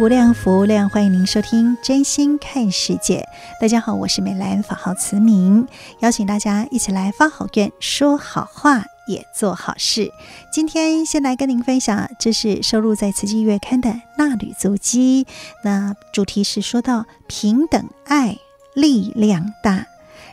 [0.00, 3.18] 无量，福量，欢迎您收听《真心看世界》。
[3.60, 10.10] 大家好，我是美兰，法号慈明，邀请大家一起来发好愿，说好话，也做好事。
[10.50, 15.26] 今天先来跟您分享，这是收录在《慈济月刊》的纳履足迹。
[15.64, 18.38] 那主题是说到平等爱，
[18.72, 19.86] 力量大。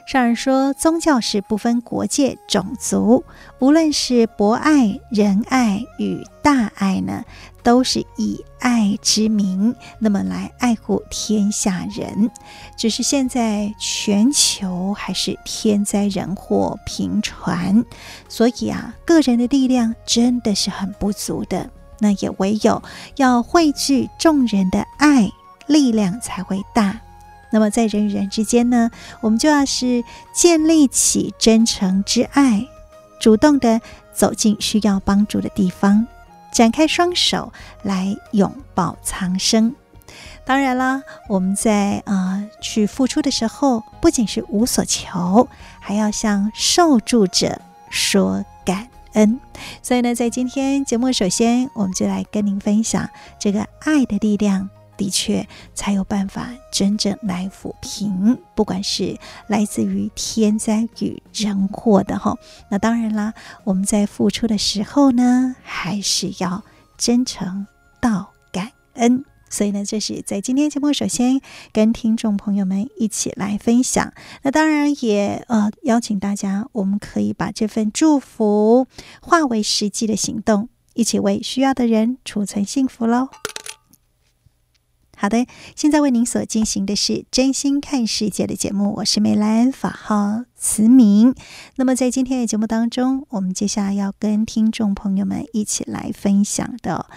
[0.07, 3.25] 上人说，宗教是不分国界、种族，
[3.59, 7.25] 无论是博爱、仁爱与大爱呢，
[7.67, 12.31] 都是以爱之名，那么来爱护天下人。
[12.77, 17.83] 只是现在全球还是天灾人祸频传，
[18.29, 21.69] 所以啊，个人的力量真的是很不足的。
[21.99, 22.81] 那也唯有
[23.17, 25.29] 要汇聚众人的爱，
[25.65, 27.02] 力量才会大。
[27.52, 30.02] 那么在人与人之间呢，我们就要是
[30.33, 32.65] 建立起真诚之爱，
[33.19, 33.81] 主动的
[34.13, 36.07] 走进需要帮助的地方。
[36.58, 39.75] 展开双手来拥抱苍生。
[40.44, 45.47] 当然啦，我们在啊、呃、去付出的时候，不仅是无所求，
[45.80, 47.61] 还要向受助者
[47.92, 49.39] 说感恩。
[49.83, 54.67] 所以呢，在今天节目，首先我们就来跟您分享这个爱的力量。
[54.97, 62.35] 的确，才有办法真正来抚平，不管是来自于天灾与人祸的哈。
[62.69, 66.63] 那当然啦，我们在付出的时候呢，还是要
[66.97, 67.67] 真诚
[68.02, 69.23] 道感恩。
[69.49, 71.39] 所以呢，这是在今天节目首先
[71.71, 74.11] 跟听众朋友们一起来分享。
[74.41, 78.87] 那当然也呃邀请大家，我们可以把这份祝福
[79.21, 83.30] 化为实际的行动，一起为需要的人储存幸福喽。
[85.20, 91.33] 好的，现在为您所进行的是真心看世界的节目，我是美兰，法号慈明。
[91.78, 97.08] 那么在今天的节目当中，我们接下来要跟听众朋友们一起来分享的，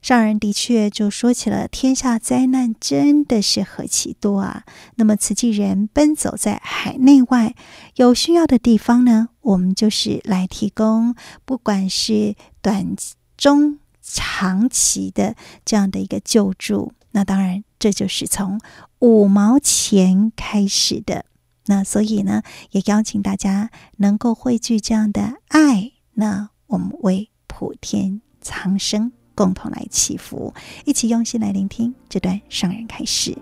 [0.00, 4.64] 上人的确就说起了天下灾难真的是何其多啊！
[4.94, 7.54] 那么慈济人奔走在海内外，
[7.96, 12.96] 有需要的地方呢，我们就是来提供，不管是短、
[13.36, 16.94] 中、长期的这样的一个救助。
[17.12, 18.60] 那当然，这就是从
[19.00, 21.24] 五毛钱开始的。
[21.66, 30.54] 那所以呢，也邀请大家能够汇聚这样的爱，那我们为普天苍生共同来祈福，
[30.84, 33.36] 一起用心来聆听这段上人开始。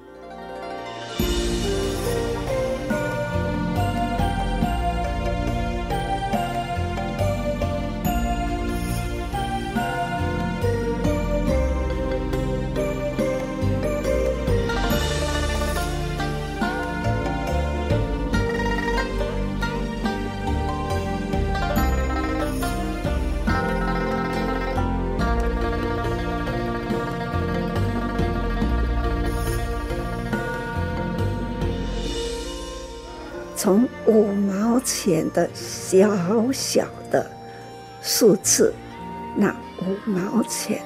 [33.69, 37.31] 从五毛钱的小小的
[38.01, 38.73] 数字，
[39.37, 40.81] 那五毛钱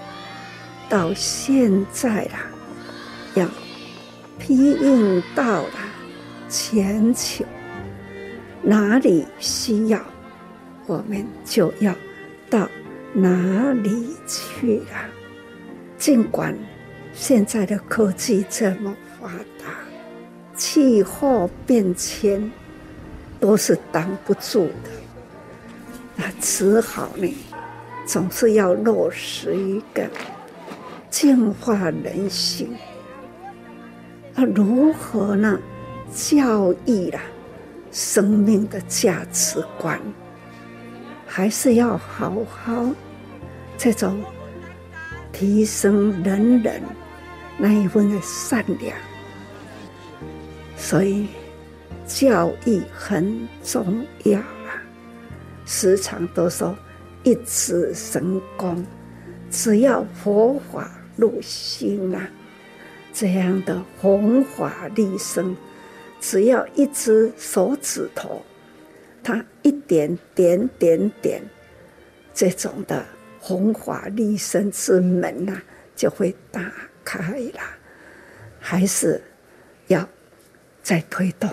[0.89, 2.33] 到现在了，
[3.35, 3.47] 要
[4.37, 5.75] 庇荫到了
[6.49, 7.45] 全球，
[8.63, 10.01] 哪里需要，
[10.89, 11.95] 我们就要
[12.51, 12.69] 到
[13.13, 15.09] 哪里去了。
[15.97, 16.53] 尽管
[17.15, 19.73] 现在的科技这么发达，
[20.57, 22.51] 气候变迁。
[23.43, 24.91] 都是挡不住的，
[26.15, 27.37] 那只好呢，
[28.07, 30.09] 总是要落实一个
[31.11, 32.75] 净化人心。
[34.33, 35.59] 那如何呢？
[36.15, 37.19] 教育了
[37.91, 39.99] 生命的价值观，
[41.27, 42.87] 还是要好好
[43.79, 44.23] 这种
[45.33, 46.83] 提升人人
[47.57, 48.95] 那一份的善良，
[50.77, 51.29] 所以
[52.15, 54.83] 教育很重要啊！
[55.65, 56.77] 时常都说
[57.25, 58.85] 一指神功，
[59.51, 62.29] 只要佛法入心啊，
[63.15, 65.57] 这样的弘法利生，
[66.21, 68.43] 只要一只手指头，
[69.25, 71.43] 它一点点点点，
[72.35, 73.05] 这种的
[73.41, 75.63] 弘法利生之门呐、啊，
[75.97, 76.71] 就会打
[77.03, 77.61] 开了。
[78.61, 79.21] 还是
[79.87, 80.07] 要
[80.83, 81.51] 再推动，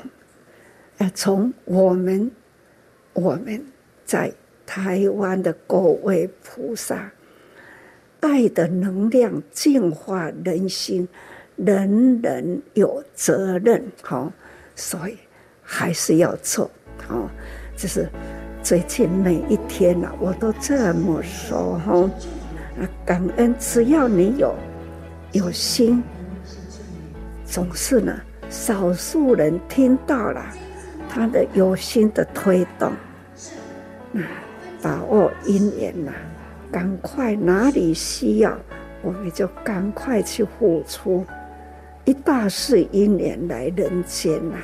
[0.99, 2.29] 要从我们
[3.13, 3.61] 我们
[4.05, 4.31] 在
[4.65, 7.09] 台湾的各位菩萨，
[8.19, 11.07] 爱的能量净化人心，
[11.55, 13.81] 人人有责任。
[14.01, 14.31] 好，
[14.75, 15.17] 所以
[15.63, 16.69] 还是要做。
[17.07, 17.29] 好，
[17.77, 18.09] 就是
[18.61, 21.79] 最近每一天呐，我都这么说。
[21.79, 22.11] 哈，
[23.05, 24.53] 感恩，只要你有
[25.31, 26.03] 有心。
[27.45, 28.13] 总是呢，
[28.49, 30.45] 少数人听到了，
[31.09, 32.93] 他的有心的推动，
[34.11, 34.21] 那
[34.81, 36.13] 把握因缘呐，
[36.71, 38.55] 赶快哪里需要，
[39.01, 41.25] 我们就赶快去付出。
[42.05, 44.55] 一大事因缘来人间呐，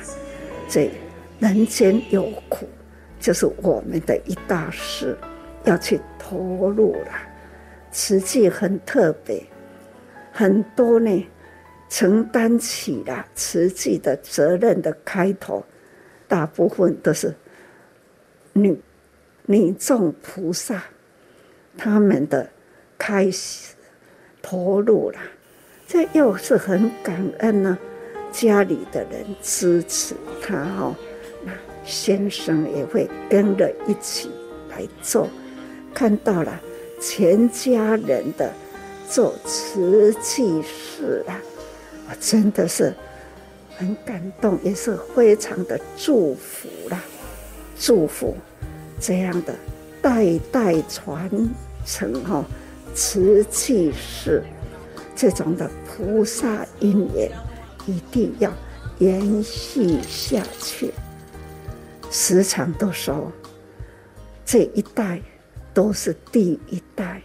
[0.68, 0.90] 这
[1.40, 2.66] 人间有苦，
[3.18, 5.18] 就是我们的一大事，
[5.64, 7.10] 要去投入了。
[7.90, 9.42] 慈济很特别，
[10.32, 11.26] 很多呢。
[11.88, 15.64] 承担起了慈济的责任的开头，
[16.28, 17.34] 大部分都是
[18.52, 18.78] 女
[19.46, 20.82] 女众菩萨，
[21.76, 22.48] 他们的
[22.98, 23.74] 开始
[24.42, 25.18] 投入了，
[25.86, 27.78] 这又是很感恩呢。
[28.32, 30.94] 家里的人支持他哦，
[31.44, 31.52] 那
[31.84, 34.30] 先生也会跟着一起
[34.68, 35.26] 来做，
[35.94, 36.60] 看到了
[37.00, 38.52] 全家人的
[39.08, 41.40] 做瓷器事啊。
[42.10, 42.92] 我真的是
[43.76, 47.00] 很感动，也是非常的祝福啦，
[47.78, 48.36] 祝福
[48.98, 49.54] 这样的
[50.00, 51.30] 代代传
[51.84, 52.44] 承哈，
[52.94, 54.42] 慈济事
[55.14, 57.30] 这种的菩萨因缘
[57.86, 58.52] 一定要
[58.98, 60.92] 延续下去。
[62.10, 63.30] 时常都说
[64.44, 65.20] 这一代
[65.74, 67.20] 都是第一代，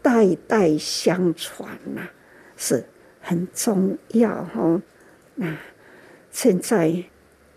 [0.00, 2.02] 代代相传呐，
[2.56, 2.84] 是。
[3.20, 4.80] 很重要哈，
[5.34, 5.54] 那
[6.30, 7.04] 现在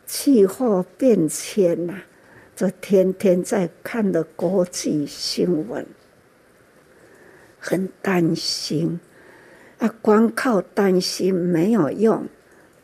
[0.05, 2.01] 气候变迁呐，
[2.55, 5.85] 这天天在看的国际新闻，
[7.59, 8.99] 很担心
[9.79, 12.27] 啊，光靠担心没有用，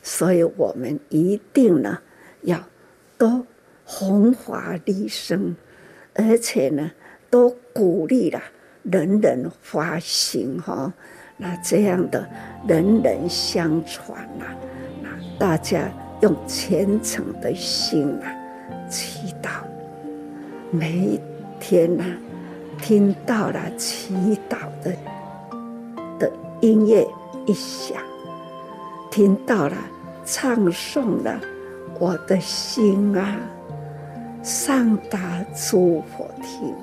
[0.01, 1.99] 所以我们一定呢
[2.41, 2.67] 要
[3.17, 3.45] 多
[3.83, 5.55] 弘法利生，
[6.13, 6.91] 而且呢
[7.29, 8.41] 多鼓励了
[8.83, 10.93] 人人发心哈。
[11.37, 12.27] 那这样的
[12.67, 14.55] 人人相传呐，
[15.37, 15.89] 大家
[16.21, 18.33] 用虔诚的心啊
[18.89, 19.49] 祈祷，
[20.71, 21.19] 每一
[21.59, 22.05] 天啊
[22.81, 24.15] 听到了祈
[24.49, 24.95] 祷的
[26.17, 26.31] 的
[26.61, 27.07] 音乐
[27.45, 27.97] 一响，
[29.11, 29.75] 听到了
[30.25, 31.39] 唱诵了，
[31.99, 33.37] 我的心啊
[34.41, 36.73] 上达诸佛听。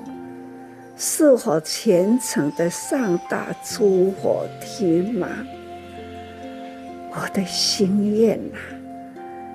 [0.97, 5.27] 是否虔诚的上达诸佛听吗？
[7.17, 8.57] 我的心愿呐、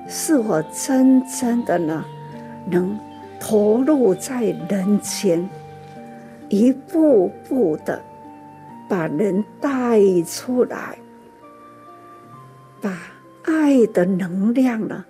[0.08, 2.02] 是我真正的呢，
[2.66, 2.98] 能
[3.38, 5.46] 投入在人间，
[6.48, 8.02] 一步步的
[8.88, 10.98] 把人带出来，
[12.80, 12.98] 把
[13.44, 15.04] 爱的能量呢，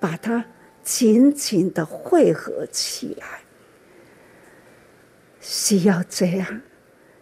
[0.00, 0.42] 把它
[0.82, 3.26] 紧紧的汇合起来。
[5.38, 6.62] 需要这样，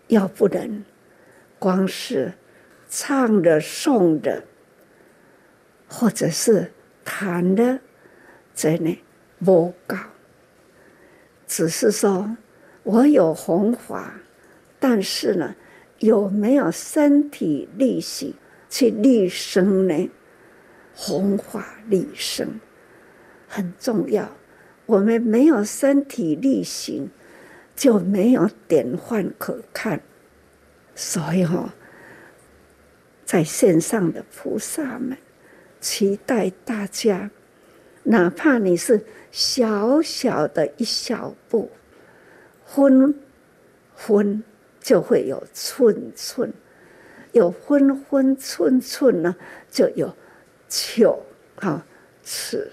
[0.07, 0.85] 要不然，
[1.59, 2.33] 光是
[2.89, 4.45] 唱着、诵着，
[5.89, 6.71] 或者是
[7.05, 7.81] 谈的，
[8.55, 8.99] 真的
[9.45, 9.97] 不高。
[11.47, 12.37] 只是说
[12.83, 14.21] 我有弘法，
[14.79, 15.55] 但是呢，
[15.99, 18.35] 有没有身体力行
[18.69, 20.11] 去立生呢？
[20.95, 22.61] 弘法立生
[23.49, 24.29] 很重要。
[24.87, 27.11] 我们没有身体力行。
[27.77, 30.01] 就没有典范可看，
[30.97, 31.73] 所以哈，
[33.25, 35.17] 在线上的菩萨们，
[35.81, 37.31] 期待大家，
[38.05, 41.71] 哪怕你是小小的一小步，
[42.65, 43.15] 分
[43.95, 44.43] 分
[44.81, 46.53] 就会有寸寸，
[47.33, 49.37] 有分分寸寸呢，
[49.71, 50.17] 就有
[50.69, 51.23] 丘
[51.57, 51.87] 啊
[52.23, 52.73] 尺，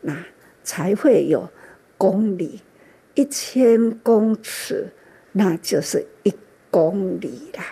[0.00, 0.24] 那
[0.62, 1.48] 才会有
[1.96, 2.60] 公里。
[3.14, 4.88] 一千公尺，
[5.30, 6.34] 那就是一
[6.70, 7.64] 公里啦。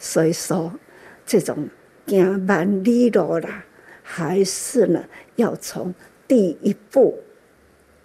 [0.00, 0.72] 所以说，
[1.24, 1.68] 这种
[2.06, 3.64] 行万里路啦，
[4.04, 5.92] 还是呢要从
[6.28, 7.18] 第一步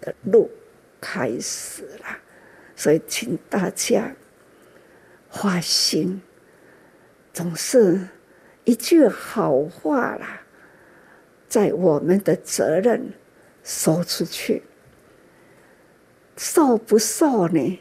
[0.00, 0.50] 的路
[1.00, 2.18] 开始了。
[2.74, 4.16] 所以，请大家
[5.28, 6.22] 发心，
[7.30, 8.08] 总是
[8.64, 10.40] 一句好话啦，
[11.46, 13.12] 在我们的责任
[13.62, 14.62] 说出去，
[16.38, 17.78] 受不受呢？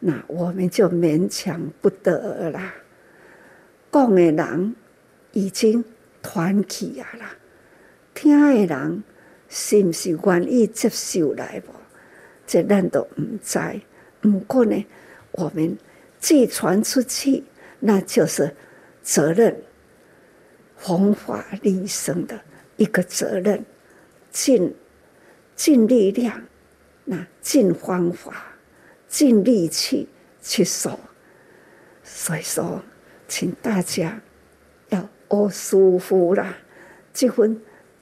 [0.00, 2.60] 那我们就勉强不得了。
[3.90, 4.76] 讲的人
[5.32, 5.82] 已经
[6.20, 7.37] 团起啊啦，
[8.18, 9.04] 听的人
[9.48, 11.72] 是毋是愿意接受来无？
[12.44, 13.60] 这咱都毋知。
[14.20, 14.84] 不过呢，
[15.30, 15.78] 我们
[16.18, 17.44] 既传出去，
[17.78, 18.56] 那就是
[19.02, 19.62] 责任，
[20.74, 22.40] 弘法利生的
[22.76, 23.64] 一个责任，
[24.32, 24.74] 尽
[25.54, 26.42] 尽力量，
[27.04, 28.56] 那尽方法，
[29.06, 30.08] 尽力气
[30.42, 30.98] 去说。
[32.02, 32.82] 所以说，
[33.28, 34.20] 请大家
[34.88, 36.58] 要学师父啦，
[37.14, 37.60] 这份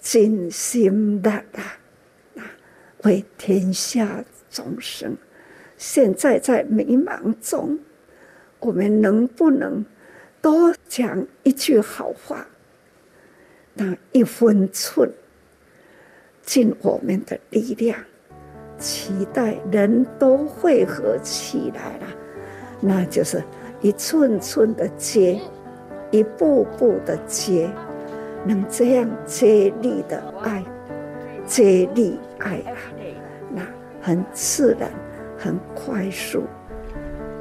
[0.09, 2.45] 尽心力啦，
[3.03, 5.17] 为天下众生。
[5.77, 7.77] 现在在迷茫中，
[8.61, 9.85] 我们能不能
[10.41, 12.47] 多讲一句好话？
[13.75, 15.11] 那一分寸，
[16.41, 17.99] 尽我们的力量，
[18.79, 22.07] 期待人都汇合起来了，
[22.81, 23.43] 那就是
[23.81, 25.41] 一寸寸的接，
[26.13, 27.69] 一步步的接，
[28.47, 30.63] 能这样接力的爱，
[31.47, 32.77] 接力爱啊，
[33.51, 33.63] 那
[34.01, 34.91] 很自然。
[35.39, 36.45] 很快速，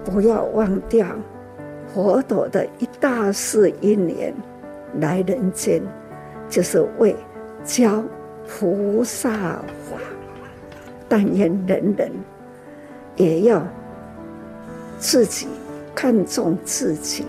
[0.04, 1.08] 不要忘掉
[1.88, 4.34] 佛陀的一大事一年
[5.00, 5.82] 来人间，
[6.50, 7.16] 就是为
[7.64, 8.04] 教
[8.46, 9.98] 菩萨法。
[11.08, 12.12] 但愿人人
[13.16, 13.66] 也要
[15.00, 15.48] 自己
[15.96, 17.26] 看重自己，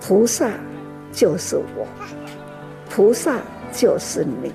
[0.00, 0.50] 菩萨
[1.12, 1.86] 就是我，
[2.94, 3.40] 菩萨
[3.72, 4.52] 就是你，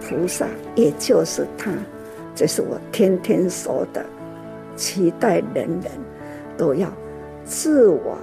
[0.00, 1.70] 菩萨也就是他，
[2.34, 4.04] 这是我天天说的。
[4.74, 5.84] 期待人人
[6.58, 6.92] 都要
[7.44, 8.18] 自我、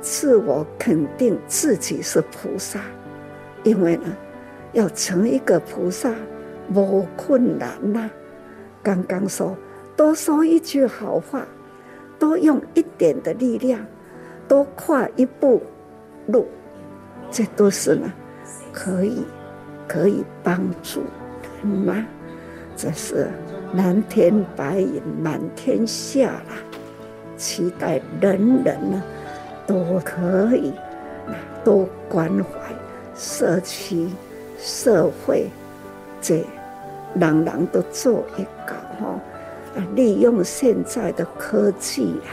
[0.00, 2.80] 自我肯定自己是菩萨，
[3.62, 4.16] 因为呢，
[4.72, 6.10] 要成一个菩萨
[6.72, 8.10] 不困难呐、
[8.82, 9.54] 刚刚说，
[9.94, 11.46] 多说一句好话，
[12.18, 13.84] 多用一点的力量，
[14.48, 15.62] 多跨一步
[16.26, 16.48] 路，
[17.30, 18.12] 这都是呢，
[18.72, 19.24] 可以
[19.88, 21.02] 可以帮助
[21.62, 22.04] 人吗？
[22.76, 23.28] 这是。
[23.76, 26.54] 蓝天白云满天下啦，
[27.36, 29.02] 期待人人呢
[29.66, 30.72] 都可以
[31.64, 32.72] 多关怀
[33.16, 34.08] 社区、
[34.60, 35.50] 社会，
[36.20, 36.46] 这
[37.16, 39.18] 人人都做一个哈。
[39.96, 42.30] 利用现在的科技啊，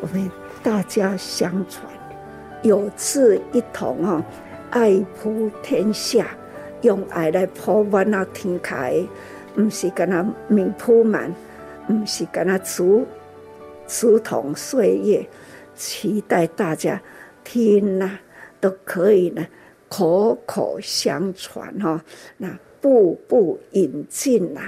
[0.00, 0.30] 我们
[0.62, 1.84] 大家相传，
[2.66, 4.24] 有志一同啊，
[4.70, 6.26] 爱普天下，
[6.82, 9.00] 用爱来普满那天开。
[9.54, 11.32] 不是跟他名铺满，
[11.86, 13.06] 不是跟他竹
[13.86, 15.26] 竹筒岁月，
[15.76, 17.00] 期待大家
[17.44, 18.20] 听呐、啊，
[18.60, 19.46] 都可以呢，
[19.88, 22.04] 口口相传哈，
[22.36, 24.60] 那步步引进呐，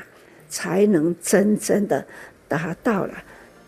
[0.48, 2.06] 才能真正的
[2.46, 3.12] 达到了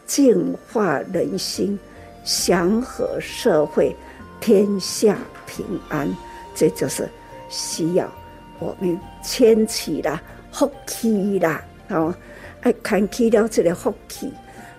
[0.07, 1.79] 净化人心、
[2.25, 3.95] 祥和社会、
[4.41, 5.17] 天下
[5.47, 6.09] 平安。
[6.55, 7.09] 这就是
[7.49, 8.11] 需要
[8.59, 10.21] 我们牵起了。
[10.53, 12.13] 福气啦，哦，
[12.63, 14.33] 爱看起了这个福气，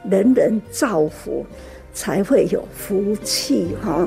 [0.03, 1.45] 人人造福，
[1.93, 4.05] 才会有福气哈。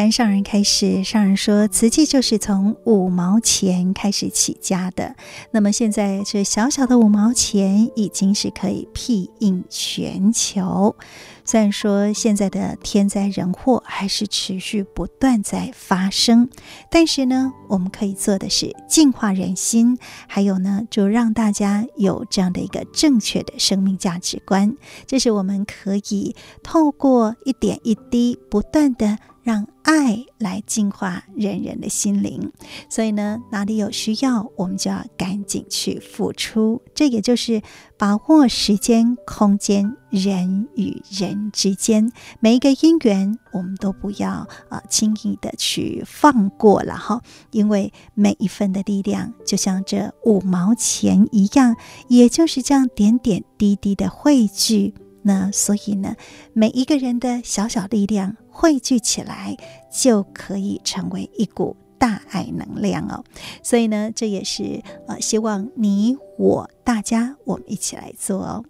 [0.00, 5.14] 恩上人开始，上人说瓷器就是从五毛钱开始起家的。
[5.50, 10.96] 那么现在这小小的五毛钱已经是可以庇应全球。
[11.44, 16.48] 虽然说现在的天灾人祸还是持续不断在发生，
[16.90, 24.74] 但是呢，我们可以做的是净化人心，还有呢，就让大家有这样的一个正确的生命价值观。
[25.06, 29.18] 这是我们可以透过一点一滴不断的。
[29.42, 32.52] 让爱来净化人人的心灵，
[32.88, 36.80] 所以呢，哪里有需要，我们就要赶紧去付出。
[36.94, 37.60] 这也就是
[37.98, 47.20] 把握时间、空间、人与人之间每一个因缘，我们都不要啊、呃、轻易的去放过了哈。
[47.50, 51.74] 因为每一份的力量，就像这五毛钱一样，
[52.08, 54.94] 也就是这样点点滴滴的汇聚。
[55.22, 56.16] 那所以呢，
[56.52, 59.56] 每一个人的小小力量汇聚起来，
[59.90, 63.24] 就可以成为一股大爱能量哦。
[63.62, 68.64] 所以呢，这也是呃，希望你我大家我们一起来做哦。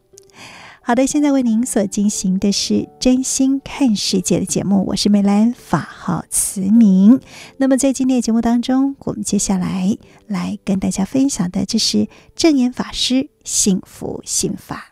[0.84, 7.20] 好的，现在为您所进行的是真心看世界的节目，我是美兰，法号慈明。
[7.56, 14.91] 那么在今天的节目当中，我们接下来来跟大家分享的，这是正言法师幸福心法。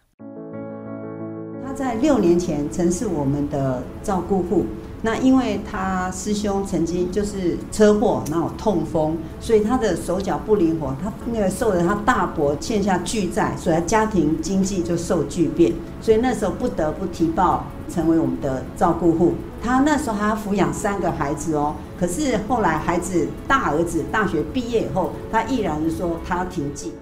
[1.70, 4.66] 他在六年前曾是我们的照顾户。
[5.02, 15.72] 那因为他师兄曾经就是车祸，然后痛风，所以他的手脚不灵活，他那个受了他大伯欠下巨债，所以他家庭经济就受巨变，
[16.02, 19.34] 所以那时候不得不提报成为我们的照顾户。
[19.62, 26.92] 他那时候还要抚养三个孩子哦，可是后来孩子大儿子大学毕业以后，他毅然说他要停济。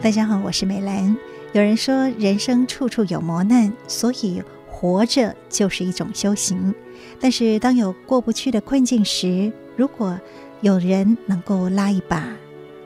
[0.00, 1.16] 大家好，我是美兰。
[1.52, 6.72] 有人说，人生处处有磨难，所以活着就是一种修行。
[7.18, 10.18] 但是，当有过不去的困境时，如果
[10.60, 12.28] 有人能够拉一把，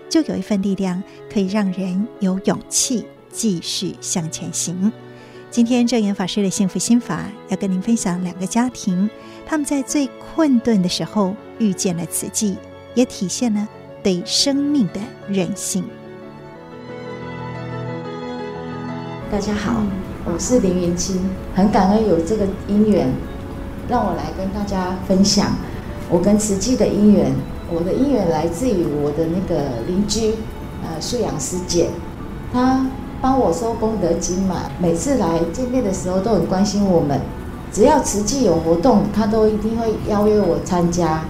[0.08, 4.90] 就有一份力量，可以让人有勇气继续向前行。
[5.50, 9.08] 今天证严法师的幸福心法要跟您分享两个家庭，
[9.44, 12.56] 他们在最困顿的时候遇见了慈济，
[12.94, 13.68] 也体现了
[14.02, 15.84] 对生命的韧性。
[19.32, 19.82] 大家好，
[20.26, 21.18] 我是林云清，
[21.54, 23.10] 很感恩有这个因缘，
[23.88, 25.56] 让我来跟大家分享
[26.10, 27.32] 我跟慈济的因缘。
[27.72, 30.34] 我的因缘来自于我的那个邻居，
[30.82, 31.88] 呃，素养师姐，
[32.52, 32.86] 她
[33.22, 37.18] 帮我收功德金嘛，每次来见面的时候都很关心我们，
[37.72, 41.24] 只要慈济有活动，她都一定会邀约我参加。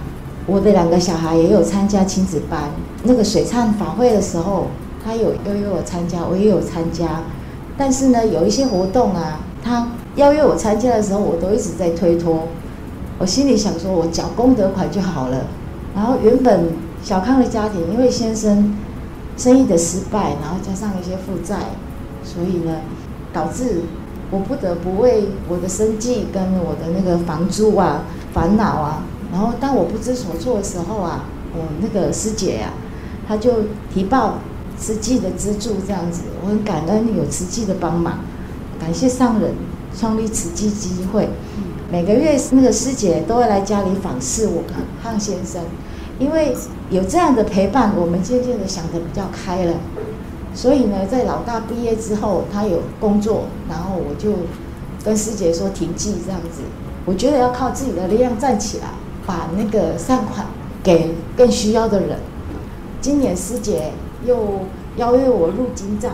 [0.45, 2.63] 我的两个小孩也有参加亲子班，
[3.03, 4.67] 那个水忏法会的时候，
[5.01, 7.21] 她有邀约我参加，我也有参加。
[7.77, 12.47] 但是呢，有一些活动啊，他邀约我参加的时候，我都一直在推脱。
[13.17, 15.45] 我心里想说，我缴功德款就好了。
[15.95, 16.65] 然后原本
[17.01, 18.75] 小康的家庭，因为先生
[19.37, 21.57] 生意的失败，然后加上一些负债，
[22.23, 22.77] 所以呢，
[23.31, 23.81] 导致
[24.29, 29.03] 我不得不为我的生计跟我的那个房租啊烦恼啊。
[29.31, 33.51] 然后当我不知所措的时候啊，我那个师姐呀、啊，她就
[33.91, 34.35] 提报。
[34.77, 38.19] 慈济的资助这样子，我很感恩有慈济的帮忙，
[38.79, 39.53] 感谢上人
[39.97, 41.29] 创立慈济基金会。
[41.91, 45.61] 每个月那个师姐都会来家里访视我跟汉先生，
[46.17, 46.55] 因为
[46.89, 49.75] 有这样的陪伴，我们渐渐的想的比较开了。
[50.55, 54.31] 所以呢，在老大毕业之后，他有工作，然后我就
[55.05, 56.61] 跟师姐说停济这样子。
[57.05, 58.87] 我觉得要靠自己的力量站起来，
[59.25, 60.47] 把那个善款
[60.81, 62.17] 给更需要的人。
[62.99, 63.91] 今年师姐。
[64.25, 64.61] 又
[64.97, 66.11] 邀约我入经藏，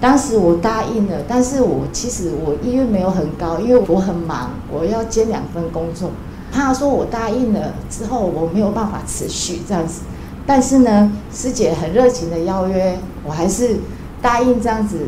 [0.00, 6.10] 当时我答应了，但是我其实我意愿没有很高，因为我很忙，我要兼两份工作。
[6.52, 10.02] 他说我答应了之后，我没有办法持续这样子，
[10.46, 13.76] 但是呢，师姐很热情的邀约，我还是
[14.22, 15.06] 答应这样子，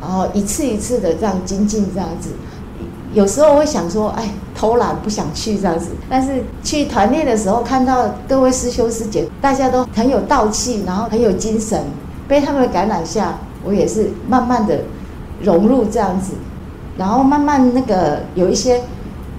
[0.00, 2.30] 然后一次一次的这样精进这样子。
[3.12, 5.88] 有时候会想说，哎，偷懒不想去这样子。
[6.08, 11.84] 但是去团练的时候，看到各位师兄师姐，大家都很有道气，然后很有精神，
[12.26, 14.80] 被他们的感染下，我也是慢慢的
[15.42, 16.32] 融入这样子。
[16.96, 18.80] 然后慢慢那个有一些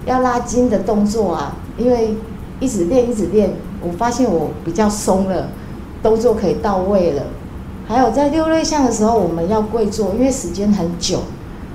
[0.06, 2.16] 要拉筋的动作啊，因为
[2.60, 5.48] 一直练一直练，我发现我比较松了，
[6.02, 7.22] 动作可以到位了。
[7.88, 11.20] 还有在六类相的时候，我们要跪坐，因为时间很久，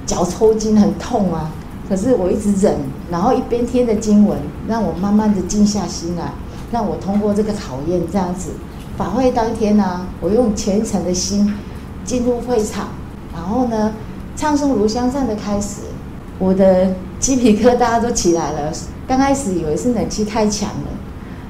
[0.06, 1.52] 脚抽筋很痛啊。
[1.90, 2.76] 可是我一直忍，
[3.10, 6.34] 然后一边听着经文，让我慢慢的静下心来，
[6.72, 8.00] 让我通过这个考验。
[8.12, 8.52] 这样子，
[8.96, 11.52] 法会当天呢、我用虔诚的心
[12.06, 12.90] 进入会场，
[13.34, 13.94] 然后呢，
[14.36, 15.82] 唱诵炉香赞的开始，
[16.38, 18.72] 我的鸡皮疙瘩都起来了。
[19.08, 20.88] 刚开始以为是冷气太强了，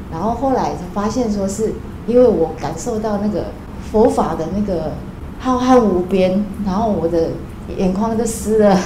[0.09, 1.73] 然后后来发现说是
[2.07, 3.47] 因为我感受到那个
[3.91, 4.93] 佛法的那个
[5.37, 7.31] 浩瀚无边，然后我的
[7.77, 8.79] 眼眶都湿了。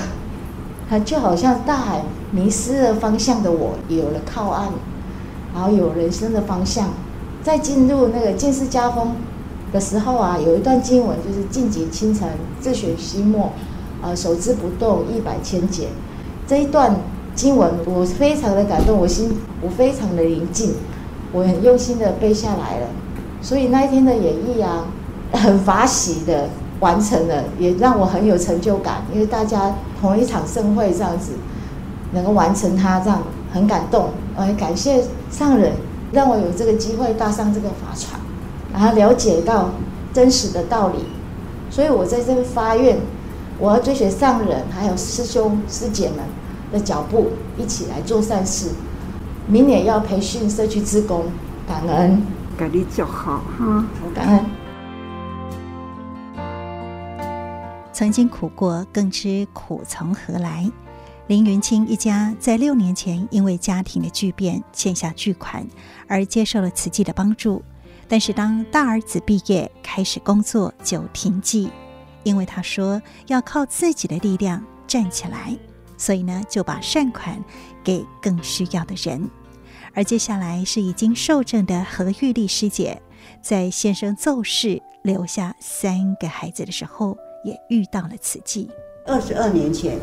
[1.00, 4.70] 就好像大海迷失了方向的我，有了靠岸，
[5.54, 6.90] 然后有人生的方向。
[7.44, 9.16] 在进入那个见识家风
[9.72, 12.30] 的时候啊，有一段经文就是“净极清晨，
[12.62, 13.52] 自选息末，
[14.02, 15.88] 呃，手之不动，一百千劫”。
[16.48, 16.96] 这一段
[17.36, 20.74] 经文我非常的感动，我心我非常的宁静，
[21.34, 22.88] 我很用心的背下来了。
[23.42, 24.86] 所以那一天的演绎啊，
[25.34, 26.48] 很 法喜的。
[26.84, 31.32] 完成了，也让我很有成就感，因为大家同一场盛会这样子，
[32.12, 34.10] 能够完成它，这样很感动。
[34.36, 35.72] 我也感谢上人
[36.12, 38.20] 让我有这个机会搭上这个法船，
[38.74, 39.70] 然后了解到
[40.12, 41.06] 真实的道理。
[41.70, 42.98] 所以我在这边发愿，
[43.58, 46.18] 我要追随上人还有师兄师姐们
[46.74, 48.68] 的脚步，一起来做善事。
[49.48, 51.26] 明年要培训社区职工，
[51.66, 52.22] 感恩，
[52.58, 54.63] 感恩就好哈，感恩。
[57.94, 60.70] 曾经苦过，更知苦从何来。
[61.28, 65.66] 林云清一家在六年前因为家庭的巨变欠下巨款，
[66.08, 67.64] 而接受了慈济的帮助。
[68.10, 71.70] 但是当大儿子毕业开始工作就停滞，
[72.24, 75.58] 因为他说要靠自己的力量站起来，
[75.98, 77.42] 所以呢就把善款
[77.84, 79.30] 给更需要的人。
[79.94, 83.02] 而接下来是已经受证的何玉丽师姐，
[83.42, 88.70] 在先生骤逝留下三个孩子的时候，也遇到了慈济。
[89.06, 90.00] 二十二年前，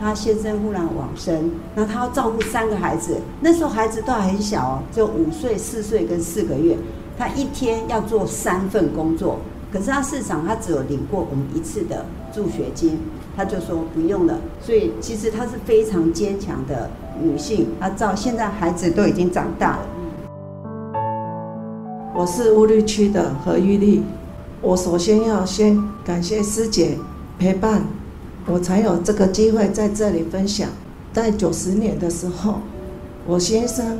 [0.00, 6.76] 他先生忽然往生，那他要照顾三个孩子，那时候孩子都还很小哦，就五岁、四岁跟四个月。
[7.16, 9.38] 他一天要做三份工作，
[9.72, 12.98] 可是他市场他只有领过我们一次的助学金，
[13.36, 14.36] 他就说不用了。
[14.60, 16.90] 所以其实她是非常坚强的
[17.22, 17.68] 女性。
[17.78, 19.86] 她照现在孩子都已经长大了。
[22.16, 24.02] 我是乌绿区的何玉丽，
[24.64, 26.96] 我首先要先感谢师姐
[27.38, 27.84] 陪伴，
[28.46, 30.66] 我才有这个机会在这里分享。
[31.12, 32.54] 在九十年的时候，
[33.26, 33.98] 我先生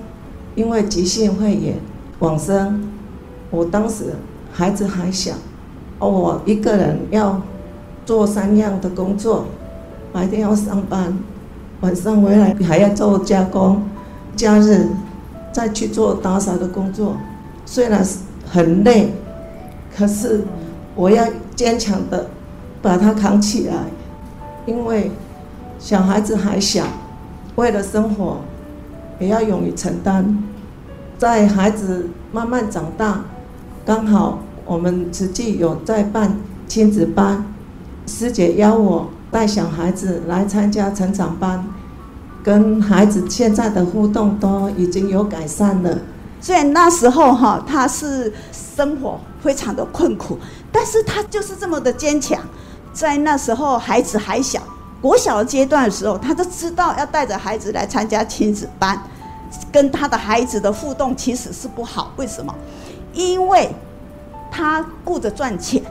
[0.55, 1.77] 因为急性肺炎
[2.21, 2.83] 往生。
[3.51, 4.15] 我当时
[4.51, 5.35] 孩子还小，
[5.99, 7.43] 哦，我一个人要
[8.07, 9.45] 做三样的工作，
[10.15, 11.17] 白天要上班，
[11.83, 13.83] 晚上回来还要做加工，
[14.35, 14.89] 假日
[15.53, 17.19] 再去做打扫的工作。
[17.67, 19.13] 虽然是很累，
[19.97, 20.43] 可是
[20.95, 22.29] 我要坚强的
[22.83, 23.75] 把他扛起来，
[24.67, 25.11] 因为
[25.79, 26.85] 小孩子还小，
[27.57, 28.41] 为了生活
[29.19, 30.43] 也要勇于承担。
[31.17, 33.23] 在孩子慢慢长大。
[33.87, 37.45] 刚好我们实际有在办亲子班，
[38.07, 41.65] 师姐邀我带小孩子来参加成长班，
[42.43, 45.99] 跟孩子现在的互动都已经有改善了。
[46.41, 48.33] 虽然那时候哈他是
[48.75, 50.39] 生活非常的困苦，
[50.73, 52.41] 但是他就是这么的坚强。
[52.93, 54.63] 在那时候孩子还小，
[55.03, 59.01] 国小的阶段的时候，他都知道要带着孩子来参加亲子班，
[59.73, 62.13] 跟他的孩子的互动其实是不好。
[62.17, 62.55] 为什么？
[63.13, 63.71] 因为
[64.51, 65.83] 他顾着赚钱，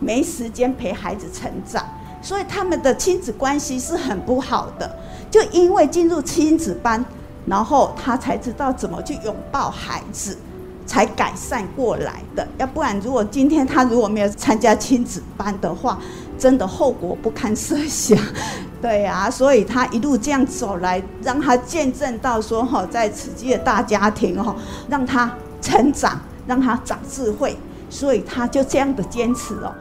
[0.00, 1.84] 没时间陪孩子成长，
[2.20, 4.98] 所以他们的亲子关系是很不好的。
[5.30, 7.04] 就因为进入亲子班，
[7.46, 10.36] 然后他才知道怎么去拥抱孩子，
[10.86, 12.46] 才改善过来的。
[12.58, 15.98] 要不然，如果今天他如果没有参加亲子班的话，
[16.38, 18.18] 真的后果不堪设想。
[18.82, 24.54] 对啊，所以他一路这样走来，让他见证到说哈，在慈济的大家庭哈，
[24.88, 26.20] 让他成长。
[26.44, 27.56] 让他长智慧，
[27.88, 29.72] 所以他就这样的坚持哦。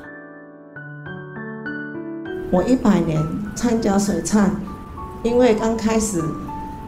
[2.52, 3.20] 我一百年
[3.56, 4.48] 参加水忏，
[5.24, 6.24] 因为刚开始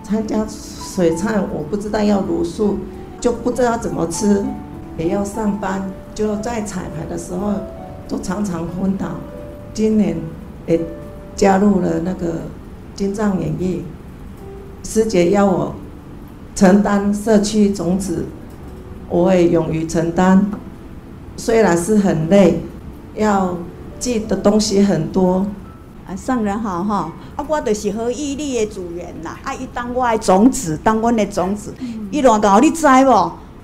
[0.04, 2.78] 参加水忏，我不知道要茹素，
[3.24, 4.44] 就不知道怎么吃，
[4.98, 7.54] 也要上班，就在彩排的时候
[8.06, 9.12] 都常常昏倒。
[9.74, 10.18] 今年
[10.68, 10.78] 也
[11.34, 12.42] 加入了那个
[12.94, 13.86] 金藏演艺，
[14.84, 15.74] 师姐要我
[16.54, 18.26] 承担社区种子。
[19.08, 20.52] 我会勇于承担，
[21.38, 22.60] 虽然是很累，
[23.16, 23.58] 要
[24.00, 25.46] 记的东西很多。
[26.06, 31.74] 啊，上人好哈，啊，我就是何玉丽的组员呐，啊，伊当我的种子，当我的种子，
[32.12, 33.10] 伊乱搞，你知无？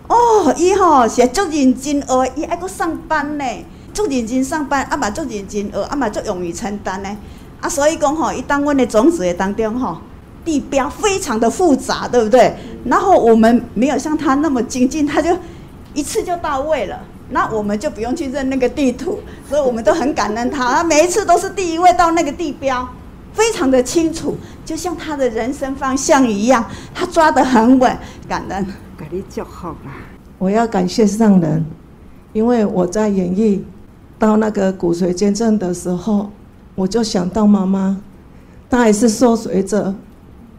[0.08, 3.46] 哦，伊吼是足认真学，伊爱搁上班呢，
[3.94, 7.18] 足认真上班，啊嘛足认真学，啊嘛足勇于承担呢，
[7.62, 9.98] 啊，所以讲吼，伊当我的种子的当中吼。
[10.46, 12.56] 地标非常的复杂，对不对？
[12.86, 15.38] 然后我们没有像他那么精进，他就
[15.94, 16.98] 一次就到位了。
[17.32, 20.76] 那我们就不用去认那个地图，所以我们都很感恩他。
[20.76, 22.88] 他每一次都是第一位到那个地标，
[23.40, 27.98] 非常的清楚，就像他的人生方向一样，他抓得很稳。
[28.28, 28.66] 感恩，
[28.98, 29.92] 感恩就好了。
[30.38, 31.66] 我要感谢上人，
[32.34, 33.62] 因为我在演绎
[34.20, 36.30] 到那个骨髓捐赠的时候，
[36.76, 38.02] 我就想到妈妈，
[38.70, 39.96] 她也是受随者。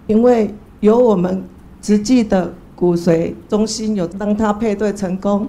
[0.06, 1.44] 因为有我们
[1.82, 5.46] 慈济的骨髓中心有让她配对成功，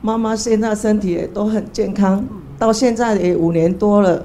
[0.00, 2.24] 妈妈现在身体也都很健康，
[2.58, 4.24] 到现在也五年多了，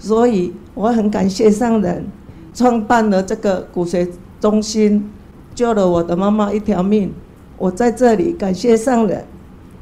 [0.00, 2.06] 所以我很感谢上人
[2.54, 5.10] 创办了这个骨髓中心，
[5.52, 7.12] 救了我的妈妈一条命。
[7.56, 9.24] 我在这里感谢上人，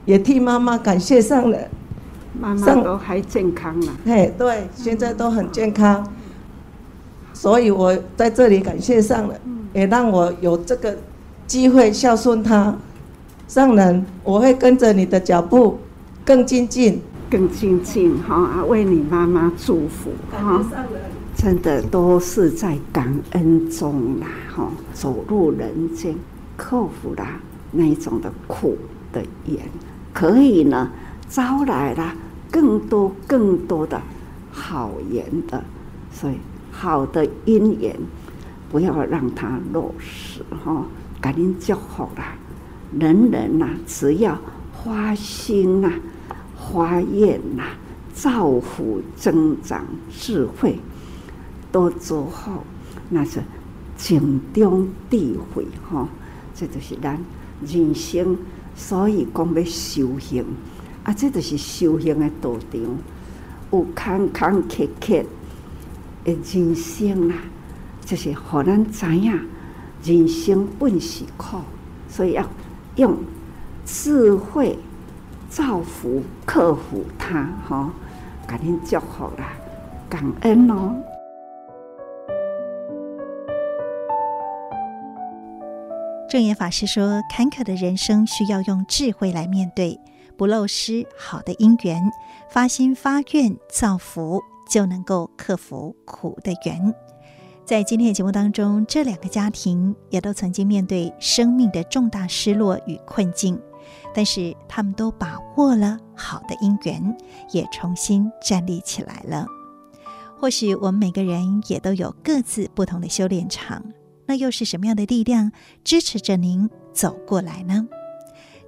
[0.06, 1.68] 也替妈妈感谢上人。
[2.40, 3.92] 妈妈都还健康了。
[4.06, 6.10] 嘿，对，现在都很健康。
[7.34, 9.38] 所以我在这里感谢上人，
[9.74, 10.96] 也让我有这个
[11.46, 12.74] 机会孝顺他。
[13.46, 15.78] 上人，我会跟着你的脚步，
[16.24, 18.64] 更精进，更精进哈！
[18.66, 20.64] 为你妈妈祝福哈，
[21.36, 26.14] 真的都是在感恩中啦哈，走入人间，
[26.56, 27.26] 克服了
[27.72, 28.76] 那一种的苦
[29.12, 29.58] 的缘，
[30.12, 30.90] 可以呢
[31.28, 32.14] 招来了
[32.50, 34.00] 更多更多的
[34.50, 35.62] 好缘的，
[36.12, 36.34] 所以
[36.70, 37.94] 好的因缘
[38.70, 40.84] 不要让它落实哈，
[41.20, 42.24] 赶紧就好了。
[42.98, 44.38] 人人呐、啊，只要
[44.72, 45.92] 花心呐、啊，
[46.72, 47.62] 发愿呐，
[48.12, 50.78] 造福增长智慧，
[51.70, 52.64] 都做好，
[53.08, 53.40] 那是
[53.96, 56.08] 井中智慧哈。
[56.54, 57.18] 这就是咱
[57.66, 58.36] 人生，
[58.74, 60.44] 所以讲要修行
[61.04, 62.80] 啊，这就是修行的道场，
[63.70, 65.24] 有坎坎坷坷
[66.24, 67.36] 的人生啊，
[68.04, 69.40] 就是互咱知影
[70.02, 71.58] 人生本是苦，
[72.08, 72.44] 所以要。
[72.96, 73.14] 用
[73.84, 74.78] 智慧
[75.48, 77.90] 造福、克服它，哈，
[78.46, 79.44] 赶紧就好了，
[80.08, 80.94] 感恩哦。
[86.28, 89.98] 证严法师说：“坎坷的人生需要用智慧来面对，
[90.36, 92.02] 不漏失好的因缘，
[92.50, 96.92] 发心发愿造福，就能够克服苦的缘。”
[97.64, 103.58] 在今天的节目当中，这两个家庭也都曾经面对生命的重大失落与困境，
[104.14, 107.16] 但是他们都把握了好的因缘，
[107.50, 109.46] 也重新站立起来了。
[110.38, 113.84] 或许我们每个人也都有各自不同的修炼场，
[114.26, 117.88] 那又是什么样的力量支持着您走过来呢？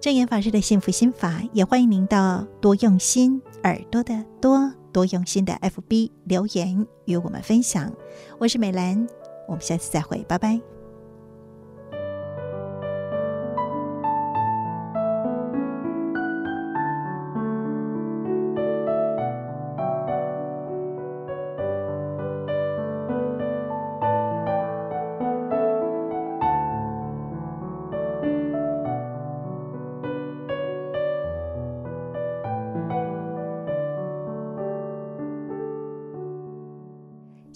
[0.00, 4.72] 证严法师的幸福心法，也欢迎您到多用心耳朵的多。
[4.90, 7.92] 多用心的 FB 留言与我们分享，
[8.38, 9.07] 我是美兰，
[9.46, 10.78] 我们下次再会，拜拜。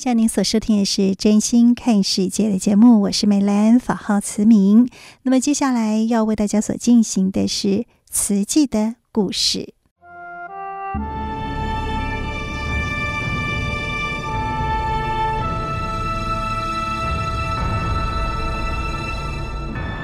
[0.02, 4.88] 向您所收听的是《真心看世界》的节目，我是美兰，法号慈明。
[5.22, 9.74] 那么接下来要为大家所进行的是慈济的故事。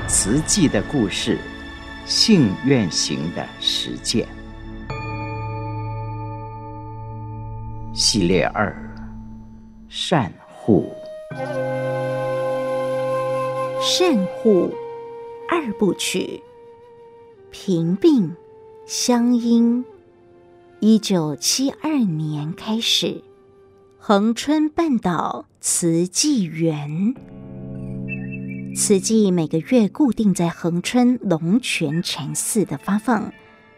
[0.06, 1.40] 慈济的故事，
[2.06, 4.28] 信愿行的实践，
[7.92, 8.87] 系列二。
[9.90, 10.92] 善护，
[13.80, 14.70] 善护
[15.48, 16.42] 二部曲，
[17.50, 18.36] 平病
[18.86, 19.82] 相因。
[20.80, 23.22] 一九七二年开始，
[23.96, 27.14] 恒春半岛慈济园，
[28.76, 33.32] 慈济每个月固定在恒春龙泉禅寺的发放，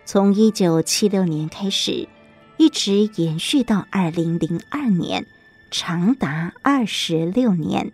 [0.04, 2.08] 从一九七六年开始，
[2.56, 5.24] 一直延续到二零零二年。
[5.70, 7.92] 长达二十六年。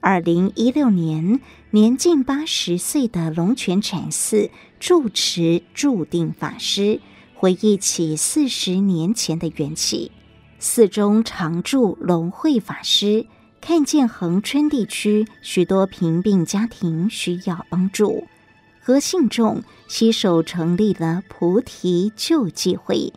[0.00, 1.40] 二零一六年，
[1.70, 7.00] 年近八十岁的龙泉禅寺住持住定法师
[7.34, 10.10] 回忆起四十年前的缘起。
[10.58, 13.26] 寺中常住龙慧法师
[13.60, 18.26] 看见恒春地区许多贫病家庭需要帮助，
[18.80, 23.12] 和信众携手成立了菩提救济会。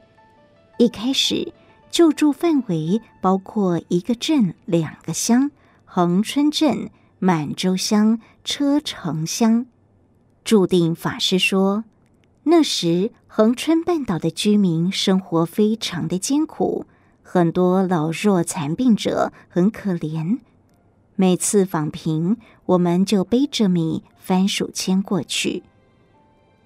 [0.77, 1.51] 一开始。
[1.95, 5.51] 救助范围包括一个镇、两个乡：
[5.85, 9.65] 恒春镇、满洲乡、车城乡。
[10.43, 11.85] 住定法师说，
[12.43, 16.85] 那时恒春半岛的居民生活非常的艰苦，
[17.23, 20.39] 很多老弱残病者很可怜。
[21.15, 25.63] 每次访贫，我们就背着米、番薯签过去。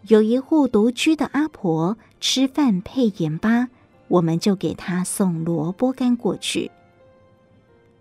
[0.08, 3.68] 有一户独居的阿婆，吃饭配盐巴。
[4.10, 6.70] 我们就给他送萝卜干过去。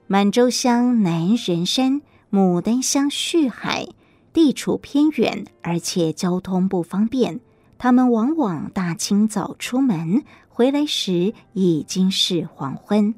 [0.09, 3.87] 满洲乡南仁山、牡丹乡旭海，
[4.33, 7.41] 地处偏远，而且交通不方便。
[7.77, 13.15] 他们往往大清早出门，回来时已经是黄昏。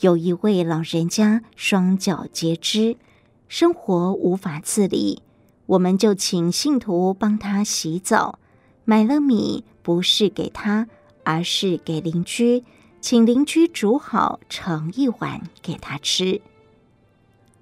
[0.00, 2.96] 有一位老人家双脚截肢，
[3.46, 5.22] 生活无法自理，
[5.66, 8.38] 我们就请信徒帮他洗澡，
[8.84, 10.88] 买了米，不是给他。
[11.24, 12.62] 而是给邻居，
[13.00, 16.40] 请邻居煮好盛一碗给他吃。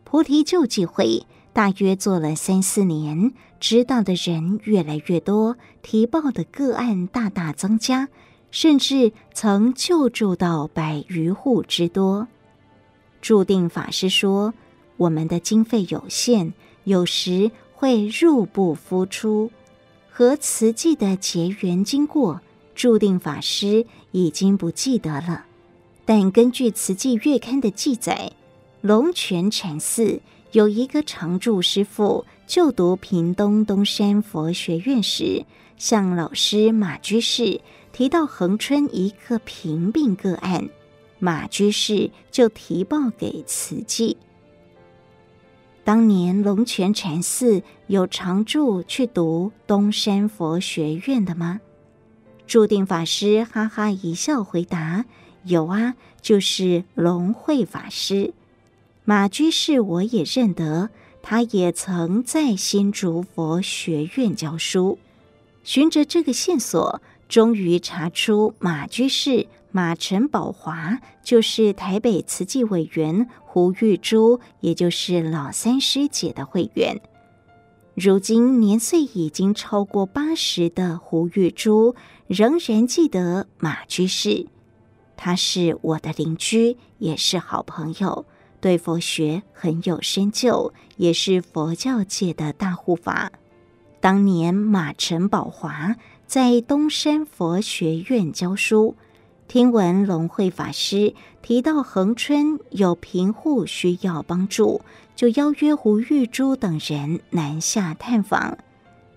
[0.04, 8.08] 菩提救济会大约做了三四年，知道的人越来越多，提报的个案大大增加，
[8.50, 12.28] 甚至曾救助到百余户之多。
[13.20, 14.52] 注定法师说
[14.98, 16.52] ：“我们的经费有限，
[16.84, 19.50] 有时会入不敷出。”
[20.14, 22.42] 和慈济的结缘经过，
[22.74, 25.46] 注定法师已经不记得了。
[26.04, 28.32] 但根据《慈济月刊》的记载，
[28.80, 35.44] 龙泉禅寺有一个常住师父，就读屏东东山佛学院时，
[35.78, 37.60] 向老师马居士
[37.92, 40.68] 提到恒春一个贫病个案，
[41.18, 44.16] 马居士就提报给慈济。
[45.84, 51.60] 当年龙泉禅寺有常住去读东山佛学院的吗？
[52.46, 55.04] 注定法师哈哈一笑回答。
[55.44, 58.32] 有啊，就是龙慧法师，
[59.04, 64.98] 马居士我也认得，他也曾在新竹佛学院教书。
[65.64, 77.00] 循着这个线索，终于查出马居士马陈宝华就是台北慈济委员胡玉珠，也就是老三师姐的会员。
[77.94, 81.94] 如今年岁已经超过八十的胡玉珠，
[82.32, 84.46] 仍然记得马居士。
[85.18, 88.24] 他是我的邻居，也是好朋友，
[88.58, 93.30] 对佛学很有深究，也是佛教界的大护法。
[94.00, 95.94] 当年马陈宝华
[96.26, 98.96] 在东山佛学院教书，
[99.46, 104.80] 听闻龙慧法师提到恒春有贫户需要帮助，
[105.14, 108.56] 就邀约胡玉珠等人南下探访。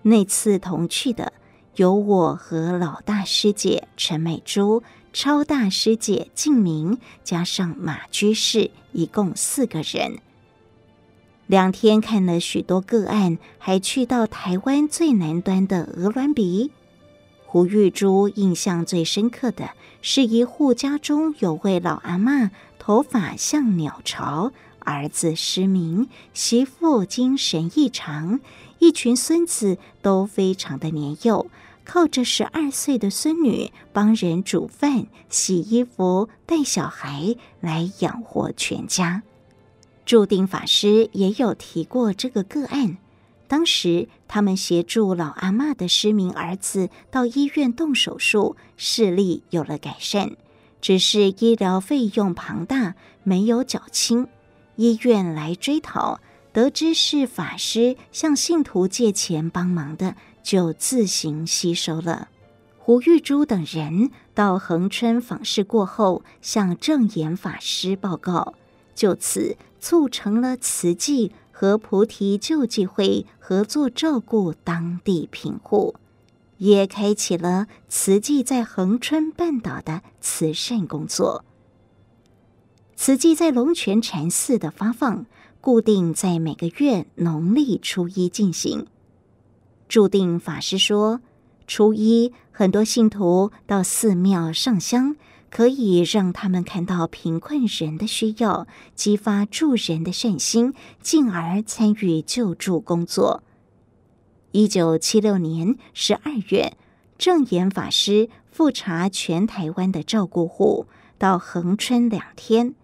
[0.02, 1.32] 那次同去的
[1.76, 4.82] 有我和老大师姐陈美珠。
[5.12, 10.18] 超大师姐静明加上马居士，一共四个人。
[11.46, 16.70] 两天看了许多个案，还去到台湾最南端的鹅銮鼻。
[17.46, 19.70] 胡玉珠印象最深刻的
[20.02, 28.40] 是一户家中有位老阿嬷，头发像鸟巢，儿子失明，媳妇精神异常，
[28.80, 31.46] 一群孙子都非常的年幼。
[31.86, 39.22] 靠着十二岁的孙女帮人煮饭、洗衣服、带小孩来养活全家。
[40.04, 42.98] 注定法师也有提过这个个案。
[43.48, 50.32] 当时他们协助老阿嬷的失明儿子到医院动手术，视力有了改善，
[50.80, 54.26] 只是医疗费用庞大，没有缴清。
[54.74, 56.20] 医院来追讨，
[56.52, 60.16] 得知是法师向信徒借钱帮忙的。
[60.46, 62.28] 就自行吸收了。
[62.78, 68.54] 胡玉珠等人到恒春访视过后，向证严法师报告，
[68.94, 75.96] 就此促成了慈济和菩提救济会合作照顾当地贫户，
[76.58, 81.44] 也开启了慈济在恒春半岛的慈善工作。
[82.94, 85.26] 慈济在龙泉禅寺的发放，
[85.60, 88.86] 固定在每个月农历初一进行。
[89.88, 91.20] 注定法师说，
[91.66, 95.16] 初一很多信徒到寺庙上香，
[95.50, 103.42] 可以让他们看到贫困人的需要，激发助人的善心，进而参与救助工作。
[104.50, 106.76] 一九七六年十二月，
[107.18, 110.86] 正言法师复查全台湾的照顾户，
[111.18, 112.74] 到恒春两天，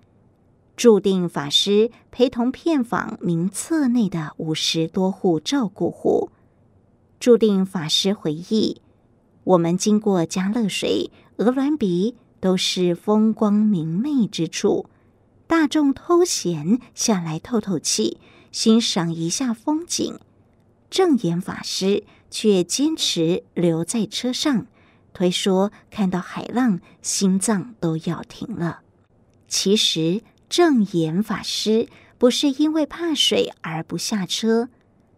[0.76, 6.30] 注定法师陪同片访名册内的五十多户照顾户。
[7.22, 8.82] 注定法师回忆，
[9.44, 14.86] 我们经过加勒水、鹅銮鼻，都是风光明媚之处。
[15.46, 18.18] 大众偷闲下来透透气，
[18.50, 20.18] 欣赏一下风景。
[20.90, 24.66] 正言法师却坚持留在车上，
[25.14, 28.80] 推说看到海浪，心脏都要停了。
[29.46, 34.70] 其实，正言法师不是因为怕水而不下车。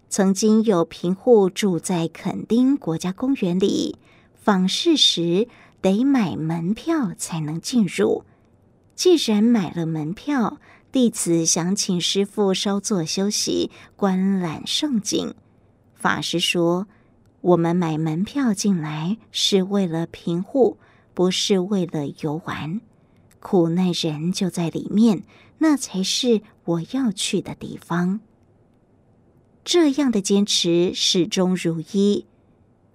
[0.09, 3.99] 曾经有贫户住在垦丁国家公园里，
[4.35, 5.49] 访视时
[5.81, 8.25] 得买门票才能进入。
[8.95, 10.59] 既然买了门票，
[10.93, 15.35] 弟子想请师傅稍作休息，观览胜景。
[15.95, 16.87] 法师说
[17.41, 20.79] ：“我们买门票进来是为了贫户，
[21.13, 22.81] 不是为了游玩。
[23.41, 25.25] 苦难人就在里面，
[25.59, 28.21] 那才是我要去的地方。”
[29.65, 32.27] 这样的坚持始终如一。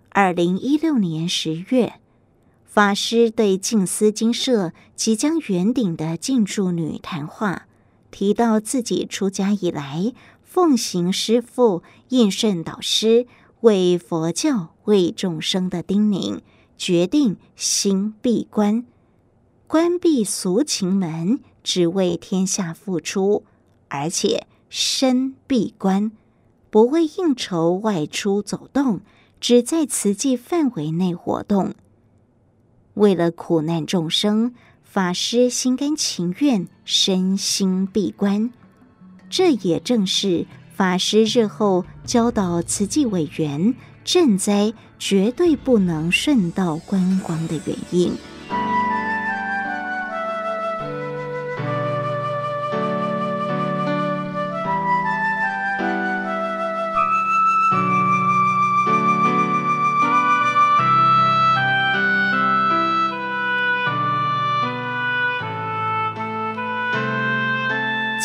[0.10, 1.94] 二零一六年十月，
[2.64, 7.66] 法师对静思精舍即将圆顶的静住女谈话，
[8.12, 10.14] 提到自己出家以来，
[10.44, 13.26] 奉行师父印顺导师
[13.62, 16.42] 为佛教、为众生的叮咛，
[16.78, 18.86] 决定心闭关，
[19.66, 23.44] 关闭俗情门，只为天下付出，
[23.88, 26.12] 而且身闭关，
[26.70, 29.02] 不为应酬外出走动，
[29.40, 31.74] 只在慈济范围内活动。
[32.94, 34.54] 为了苦难众生，
[34.84, 38.52] 法师心甘情愿，身心闭关。
[39.30, 48.14] 这也正是法师日后教导慈济委员赈灾绝对不能顺道观光的原因。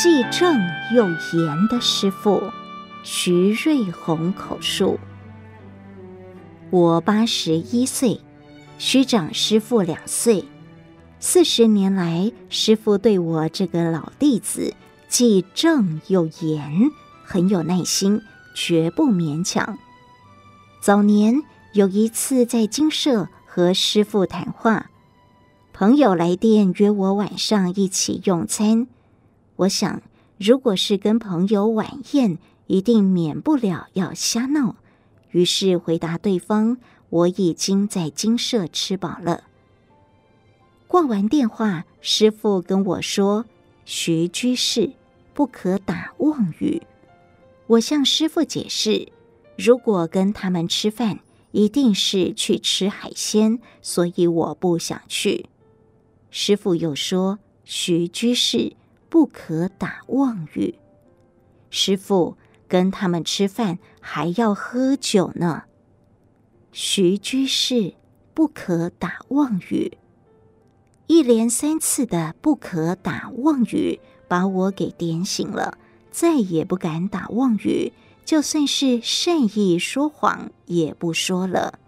[0.04, 0.60] 既正
[0.92, 2.52] 又严的师父
[3.02, 5.00] 徐瑞红口述：
[6.68, 8.20] 我八十一岁，
[8.76, 10.44] 虚长师父两岁。
[11.20, 14.74] 四十年来，师父对我这个老弟子
[15.08, 16.90] 既正又严，
[17.24, 18.20] 很有耐心，
[18.54, 19.78] 绝不勉强。
[20.82, 21.42] 早年
[21.72, 24.90] 有一次在精舍和师父谈话，
[25.72, 28.86] 朋友来电约我晚上一起用餐。
[29.56, 30.02] 我想，
[30.38, 34.76] 如果是跟朋友晚宴，一定免不了要瞎闹。
[35.30, 36.78] 于是回答对方
[37.10, 39.44] ：“我已经在精舍吃饱了。”
[40.88, 43.44] 挂完电话，师傅跟我说
[43.84, 44.92] ：“徐居士，
[45.32, 46.82] 不可打妄语。”
[47.66, 49.08] 我向师傅解释
[49.56, 51.20] ：“如果跟他们吃饭，
[51.52, 55.46] 一定是去吃海鲜，所以我不想去。”
[56.30, 58.74] 师傅又说：“徐居士。”
[59.14, 60.74] 不可打妄语，
[61.70, 62.36] 师父
[62.66, 65.62] 跟他们吃饭还要喝酒呢。
[66.72, 67.94] 徐居士
[68.34, 69.96] 不可打妄语，
[71.06, 75.78] 一连三次的不可打妄语，把我给点醒了，
[76.10, 77.92] 再也不敢打妄语，
[78.24, 81.78] 就算是善意说谎也不说了。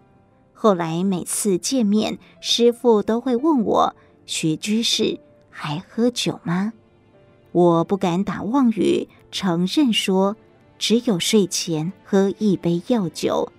[0.54, 3.96] 后来每次见面，师父都会问我：
[4.26, 5.18] 徐居士
[5.50, 6.72] 还喝酒吗？
[7.56, 10.36] 我不敢打妄语，承认说
[10.78, 13.50] 只有睡前喝一杯药酒。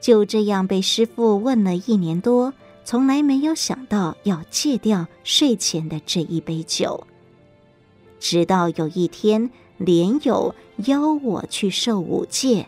[0.00, 7.06] 就这样被师傅问了一年多，从来没有想到要戒掉睡前的这一杯酒。
[8.18, 10.54] 直到有一天，莲友
[10.86, 12.66] 邀我去受五戒，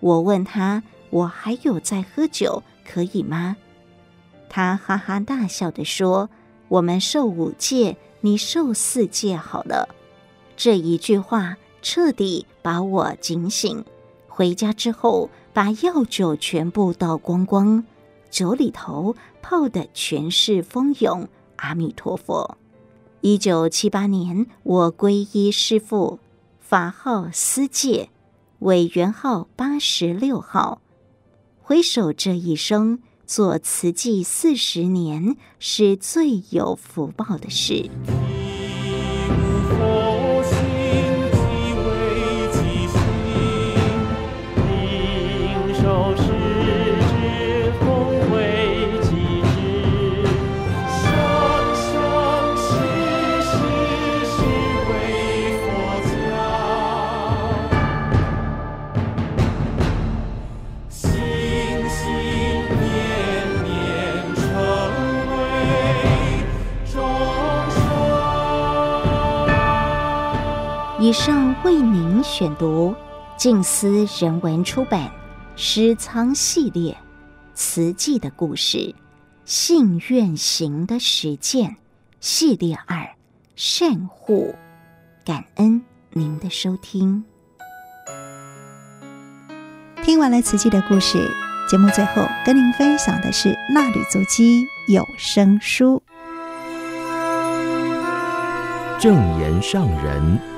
[0.00, 3.58] 我问他：“我还有在喝酒，可以吗？”
[4.48, 6.30] 他哈哈大笑地说
[6.68, 9.88] ：“我们受五戒。”你受四戒好了，
[10.56, 13.84] 这一句话彻底把我警醒。
[14.28, 17.84] 回家之后，把药酒全部倒光光，
[18.30, 21.28] 酒里头泡的全是蜂蛹。
[21.56, 22.56] 阿弥陀佛。
[23.22, 26.20] 一九七八年，我皈依师父，
[26.60, 28.08] 法号思戒，
[28.60, 30.80] 委员号八十六号。
[31.60, 33.00] 回首这一生。
[33.34, 37.88] 做慈济四十年是最有福报的事。
[71.12, 72.94] 以上为您选读
[73.36, 75.08] 静思人文出版
[75.56, 76.90] 《诗仓系列》
[77.52, 78.94] 慈济的故事，
[79.44, 81.76] 信愿行的实践
[82.18, 83.06] 系列二
[83.56, 84.54] 善护，
[85.22, 85.82] 感恩
[86.12, 87.22] 您的收听。
[90.02, 91.30] 听完了慈济的故事，
[91.68, 96.02] 节目最后跟您分享的是《纳履足迹有声书》，
[98.98, 100.51] 正言上人。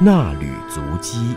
[0.00, 1.34] 那履足迹。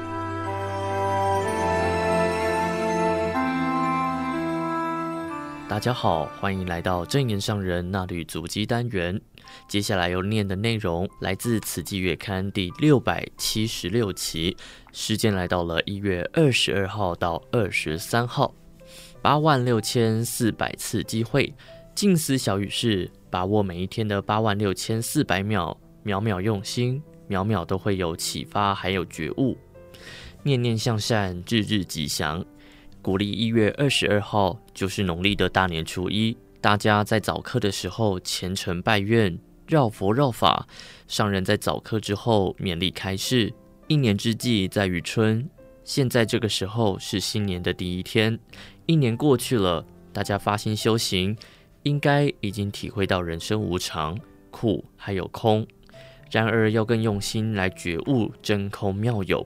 [5.68, 9.20] 大家好，欢迎来到证严上人那履足迹单元。
[9.68, 14.55] 接下来要念的内容来自《慈济月刊》第六百七十六期，
[14.93, 18.53] 时间来到了一月二十二号到二十三号，
[19.24, 21.51] 八万六千四百次机会，
[21.95, 27.01] 静思小语是把握每一天的八万六千四百秒，秒秒用心。
[27.32, 29.57] 秒秒都会有启发，还有觉悟，
[30.43, 32.43] 念念向善，日日吉祥。
[33.01, 40.67] 国历一月二十二号就是农历的大年初一，大家在早课的时候虔诚拜愿、绕佛绕法。
[41.07, 43.53] 上人在早课之后勉励开示：
[43.88, 45.49] 一年之计在于春，
[45.86, 48.38] 现在这个时候是新年的第一天，
[48.86, 51.36] 一年过去了，大家发心修行，
[51.84, 54.19] 应该已经体会到人生无常、
[54.49, 55.65] 苦还有空。
[56.32, 59.45] 然而要更用心来觉悟真空妙有。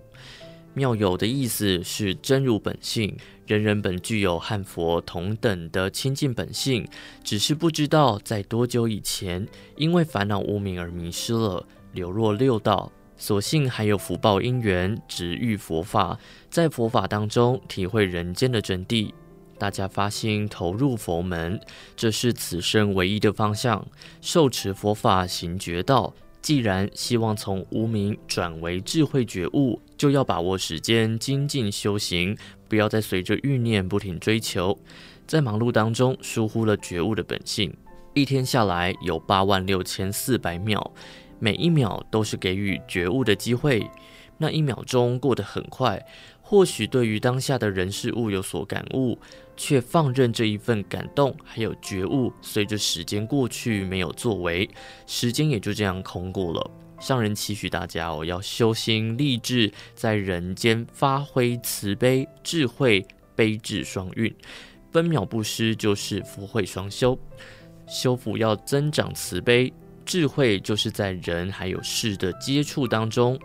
[0.74, 3.16] 妙有的意思是真如本性，
[3.48, 6.86] 人人本具有和佛同等的清净本性，
[7.24, 12.92] 只是不知道在多久以前，因为烦恼无明而迷失了，流落六道。
[13.18, 16.20] 所幸还有福报因缘，值遇佛法，
[16.50, 19.14] 在佛法当中体会人间的真谛。
[19.58, 21.58] 大家发心投入佛门，
[21.96, 23.88] 这是此生唯一的方向。
[24.20, 26.14] 受持佛法行觉道。
[26.46, 32.38] 既然希望从无名转为智慧觉悟，就要把握时间精进修行，
[32.70, 34.78] 不要再随着欲念不停追求，
[35.26, 37.76] 在忙碌当中疏忽了觉悟的本性。
[38.14, 40.92] 一天下来有八万六千四百秒，
[41.40, 43.90] 每一秒都是给予觉悟的机会。
[44.38, 46.06] 那一秒钟过得很快，
[46.46, 49.20] 或许对于当下的人事物有所感悟。
[49.58, 54.70] 却放任这一份感动，还有觉悟，随着时间过去没有作为，
[55.08, 56.72] 时间也就这样空过了。
[57.00, 64.36] 上人期许大家哦，要修心立志，在人间发挥慈悲、智慧、悲智双运，
[64.92, 67.18] 分秒不失，就是福慧双修。
[67.88, 69.72] 修福要增长慈悲，
[70.06, 73.40] 智慧就是在人还有事的接触当中。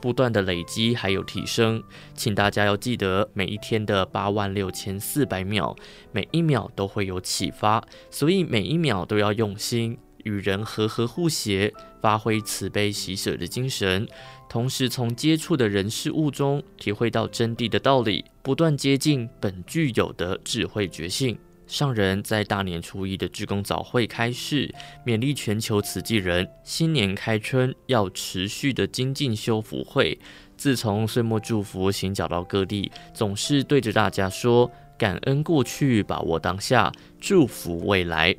[0.00, 1.82] 不断的累积还有提升，
[2.14, 5.76] 请大家要记得每一天的八万六千四百秒，
[6.12, 14.08] 每一秒都会有启发，所以每一秒都要用心与人和和互协，发挥慈悲喜舍的精神，
[14.48, 21.38] 同时从接触的人事物中体会到真谛的道理，不断接近本具有的智慧觉性。
[21.70, 24.74] 上人在大年初一的志工早会开示，
[25.06, 30.18] 勉励全球慈济人，新年开春要持续的精进修福会。
[30.56, 34.68] 自从岁末祝福行脚到各地，总是对着大家说：
[34.98, 36.90] 感恩过去，把握当下，
[37.20, 38.34] 祝福未来。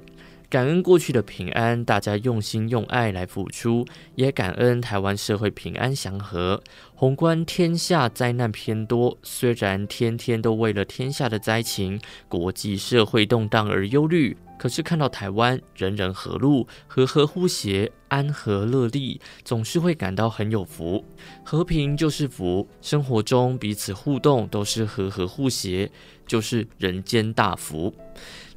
[0.51, 3.85] 感恩过去的平安，大家用心用爱来付出，
[4.15, 6.61] 也感恩台湾社会平安祥和。
[6.93, 11.97] 宏观天下灾难偏多，虽然天天都为了天下的灾情、
[12.27, 21.01] 国际社会动荡而忧虑，可是看到台湾人人和睦、和和互协、安和乐利，总是会感到很有福。
[21.45, 25.89] 和平就是福，生活中彼此互动都是和和互协，
[26.27, 27.95] 就是人间大福。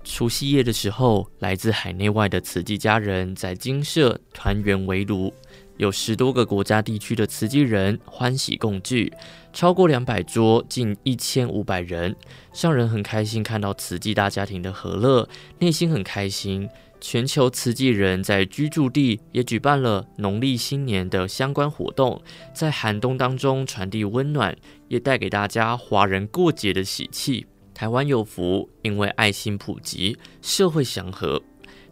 [0.05, 5.32] 除夕夜的时候，来自海内外的慈济家人在精舍团圆围炉，
[5.78, 9.12] 有十多个国家地区的慈济人欢喜共聚，
[9.52, 12.14] 超过两百桌，近一千五百人。
[12.52, 15.28] 上人很开心看到慈济大家庭的和乐，
[15.59, 16.68] 内心很开心。
[17.00, 22.22] 全球慈济人在居住地也举办了农历新年的相关活动，
[22.55, 24.57] 在寒冬当中传递温暖，
[24.88, 27.46] 也带给大家华人过节的喜气。
[27.75, 31.43] 台湾有福，因为爱心普及，社会祥和。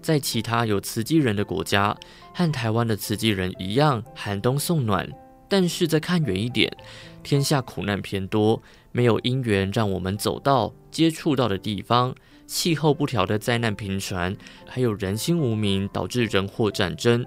[0.00, 1.96] 在其他有慈济人的国家，
[2.32, 5.08] 和台湾的慈济人一样，寒冬送暖。
[5.48, 6.74] 但是再看远一点，
[7.22, 12.14] 天下苦难偏多，没有因缘让我们走到、接触到的地方。
[12.52, 14.36] 气候不调的灾难频传，
[14.68, 17.24] 还有人心无明导致人祸战争，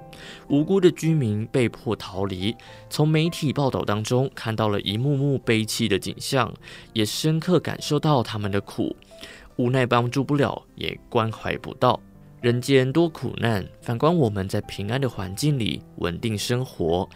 [0.50, 2.56] 无辜的居民被迫逃离。
[2.92, 6.54] 从媒体报道当中看到了一幕幕悲戚的景象，
[6.94, 8.96] 也深刻感受到他们的苦，
[9.56, 12.00] 无奈帮助不了，也关怀不到。
[12.40, 17.10] 人间多苦难，反观我们在平安的环境里稳定生活。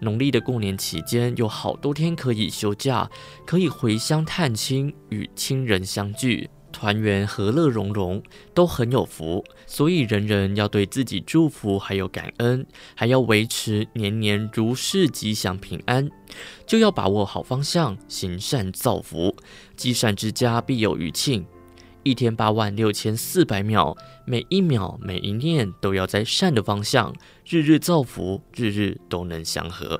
[0.00, 3.10] 农历的过年期间有好多天可以休假，
[3.44, 6.48] 可以回乡探亲，与亲人相聚。
[6.76, 8.22] 团圆和乐融融，
[8.52, 16.10] 都很有福，所以人人要对自己祝福，还有感恩，还要维持年年如是吉祥平安，
[16.66, 19.34] 就要把握好方向，行善造福，
[19.74, 21.46] 积善之家必有余庆。
[22.02, 23.96] 一天八万六千四百秒，
[24.26, 27.14] 每一秒每一念都要在善的方向，
[27.48, 29.98] 日日造福，日日都能祥和，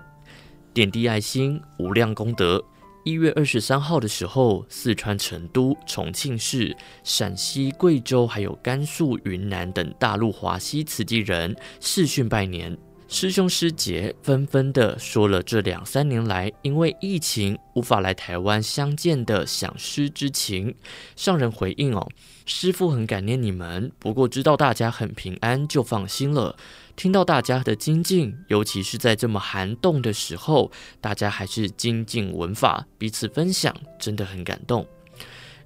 [0.74, 2.62] 点滴爱心，无量功德。
[3.06, 12.76] 一月二十三号的时候，四川成都、重庆市、陕西、贵州，还有甘肃、云南等大陆华西慈济人视讯拜年。
[13.06, 20.74] 师兄师姐纷纷的说了这两三年来因为疫情无法来台湾相见的想师之情。
[21.14, 22.08] 上人回应哦，
[22.44, 26.56] 师父很感念你们，不过知道大家很平安就放心了。
[26.96, 34.86] 听到大家的精进，尤其是在这么寒冻的时候，大家还是精进文法，彼此分享，真的很感动。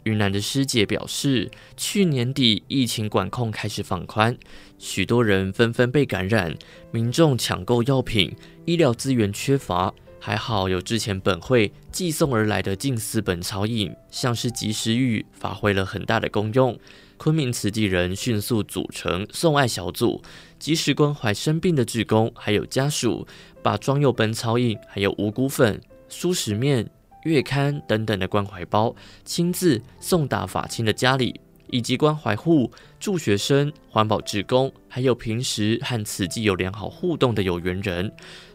[0.02, 4.36] 云南的师姐表示，去年底疫情管控开始放宽，
[4.78, 6.56] 许多人纷纷被感染，
[6.90, 9.94] 民众抢购药品，医疗资源缺乏。
[10.20, 16.78] 还好有之前本会寄送而来的静思本草饮，像是及时雨，发挥了很大的功用。
[17.16, 20.22] 昆明慈济人迅速组成送爱小组，
[20.58, 23.26] 及时关怀生病的志工还有家属，
[23.62, 26.88] 把装有本草饮、还有五谷粉、蔬食面、
[27.24, 28.94] 月刊等等的关怀包，
[29.24, 31.40] 亲自送达法亲的家里。
[31.72, 32.68] 以及关怀户、
[32.98, 38.10] 助学生、环保志工，还有平时和慈济有良好互动的有缘人，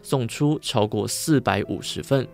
[0.06, 2.28] 送出超过四百五十份。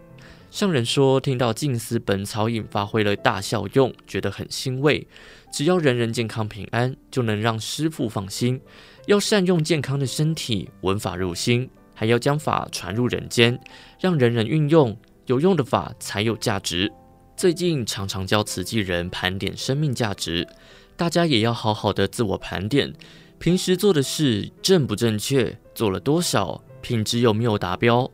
[0.51, 5.07] 上人说，听到静思本草引发挥了大效用，觉得很欣慰。
[5.51, 8.61] 只要人人健康平安，就能让师父放心。
[9.07, 13.59] 要善用健康的身体，闻法入心，还要将法传入人间，
[13.99, 14.95] 让人人运用，
[15.25, 16.93] 有用的法才有价值。
[17.35, 20.47] 最近常常教慈济人盘点生命价值，
[20.95, 22.93] 大家也要好好的自我盘点，
[23.39, 28.11] 平时做的事正不正确，做了多少，品质有没有达标？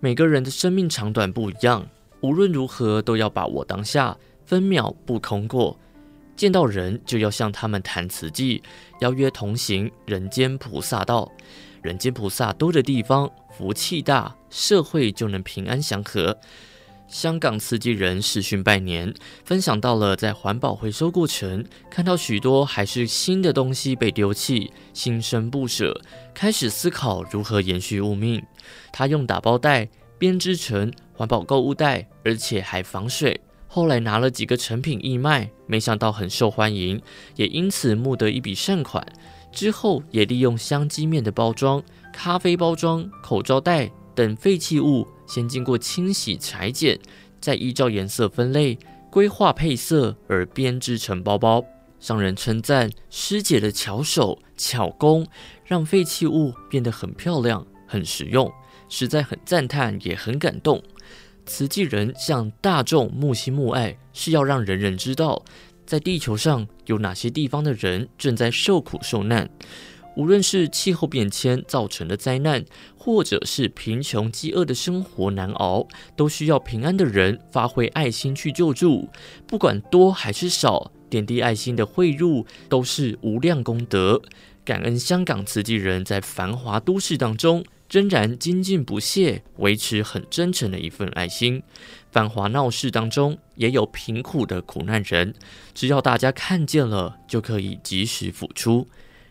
[0.00, 1.88] 每个人的生命长短不一样，
[2.20, 4.14] 无论如何都要把握当下，
[4.44, 5.78] 分秒不空过。
[6.36, 8.62] 见到人就要向他们谈慈济，
[9.00, 11.30] 邀约同行人间菩萨道。
[11.80, 16.36] 人间菩萨多的地方，福气大，社会就能平安祥和。
[17.08, 25.98] 香港慈济人视讯拜年，分享到了在环保回收过程，看到许多还是新的东西被丢弃，心生不舍，
[26.34, 28.44] 开始思考如何延续物命。
[28.92, 29.88] 他用打包袋
[30.18, 33.40] 编织成环保购物袋，而且还防水。
[33.66, 37.00] 后来拿了几个成品义卖，没想到很受欢迎，
[37.36, 39.04] 也因此募得一笔善款。
[39.50, 41.82] 之后也利用香鸡面的包装、
[42.12, 45.08] 咖啡包装、口罩袋等废弃物。
[45.28, 46.98] 先经过清洗裁剪，
[47.40, 48.76] 再依照颜色分类、
[49.10, 51.64] 规划配色而编织成包包。
[52.00, 55.26] 商人称赞师姐的巧手巧工，
[55.64, 58.50] 让废弃物变得很漂亮、很实用，
[58.88, 60.82] 实在很赞叹，也很感动。
[61.44, 65.44] 慈济人向大众募心募爱，是要让人人知道，
[65.84, 69.50] 在地球上有哪些地方的人正在受苦受难。
[70.18, 72.64] 无论是气候变迁造成的灾难，
[72.96, 79.08] 或者是贫穷饥饿的生活难熬，都需要平安的人发挥爱心去救助。
[79.46, 84.20] 不管多还是少，点滴爱心的汇入都是无量功德。
[84.64, 91.62] 感恩香港慈济人在繁华都市当中仍然精进不懈，维持很真诚的一份爱心。
[92.10, 95.32] 繁华闹市当中也有贫苦的苦难人，
[95.72, 98.88] 只要大家看见了，就可以及时付出。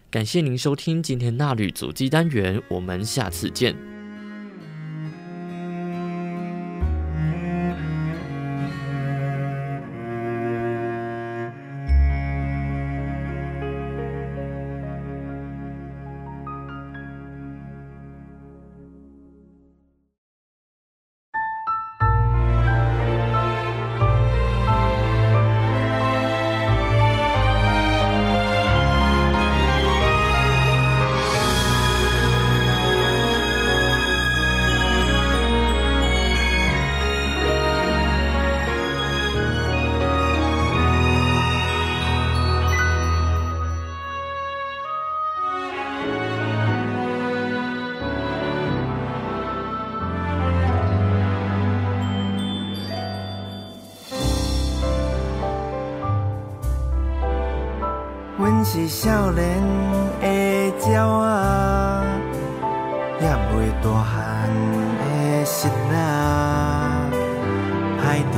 [0.10, 3.97] 感谢您收听今天纳履足迹单元，我们下次见。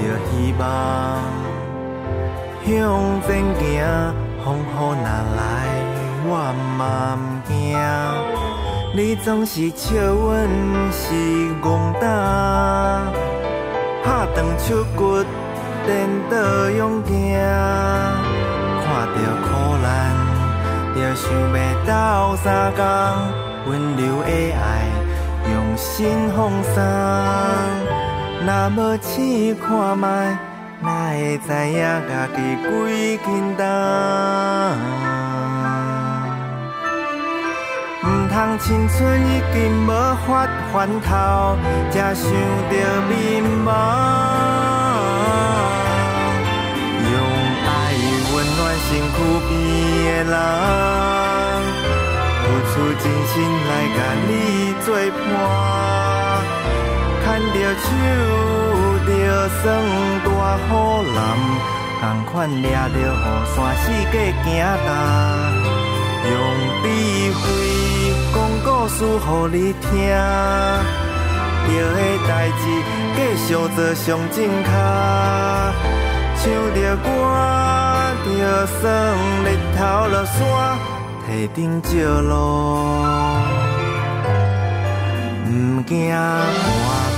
[0.10, 0.66] 着希望
[2.66, 2.68] 向
[3.22, 3.30] 前
[3.60, 3.62] 行，
[4.43, 4.82] 风雨若
[5.38, 5.39] 来
[6.26, 6.30] 我
[6.78, 6.82] 嘛
[7.16, 7.53] 不惊。
[8.91, 10.49] 你总是笑阮
[10.91, 11.03] 是
[11.62, 12.03] 憨胆，
[14.03, 15.24] 拍断手骨，
[15.86, 15.88] 颠
[16.28, 16.36] 倒
[16.72, 17.14] 勇行。
[18.82, 19.47] 看着苦
[19.84, 19.88] 难，
[20.95, 21.89] 就想要斗
[22.38, 22.82] 相共，
[23.68, 24.68] 温柔的爱，
[25.53, 25.88] 用心
[26.36, 27.88] 奉送。
[28.41, 29.67] 若无试看
[29.97, 30.05] 觅，
[30.81, 32.67] 哪会知影家己几
[33.25, 33.27] 斤
[33.57, 33.61] 重？
[38.01, 39.87] 毋通青春已经无
[40.25, 40.27] 法
[40.71, 41.07] 翻头，
[41.91, 42.73] 才想着
[43.09, 43.11] 迷
[43.65, 43.67] 茫。
[47.11, 47.13] 用
[47.67, 47.69] 爱
[48.33, 49.17] 温暖身躯
[49.49, 49.51] 边
[50.25, 50.33] 的人，
[52.41, 52.71] 付出
[53.03, 53.35] 真心
[53.67, 54.31] 来甲你
[54.85, 55.27] 作伴，
[57.39, 57.87] 牵着手，
[59.07, 59.09] 着
[59.61, 59.63] 算
[60.25, 60.27] 大
[60.59, 60.69] 雨
[61.15, 61.17] 淋，
[62.01, 63.25] 同款掠着雨
[63.55, 64.47] 伞四界行
[64.85, 64.87] 踏，
[66.29, 66.31] 用
[66.83, 66.85] 智
[67.39, 67.41] 慧
[68.33, 69.87] 讲故事予你听，
[71.65, 72.29] 着的代
[72.59, 72.61] 志
[73.15, 73.17] 继
[73.47, 74.67] 续做上正脚，
[76.35, 76.43] 唱
[76.75, 77.07] 着歌，
[78.25, 78.29] 着
[78.67, 78.81] 算
[79.45, 79.79] 日头
[80.09, 80.37] 落山，
[81.25, 81.89] 堤顶照
[82.21, 82.31] 路，
[85.45, 87.09] 毋惊寒。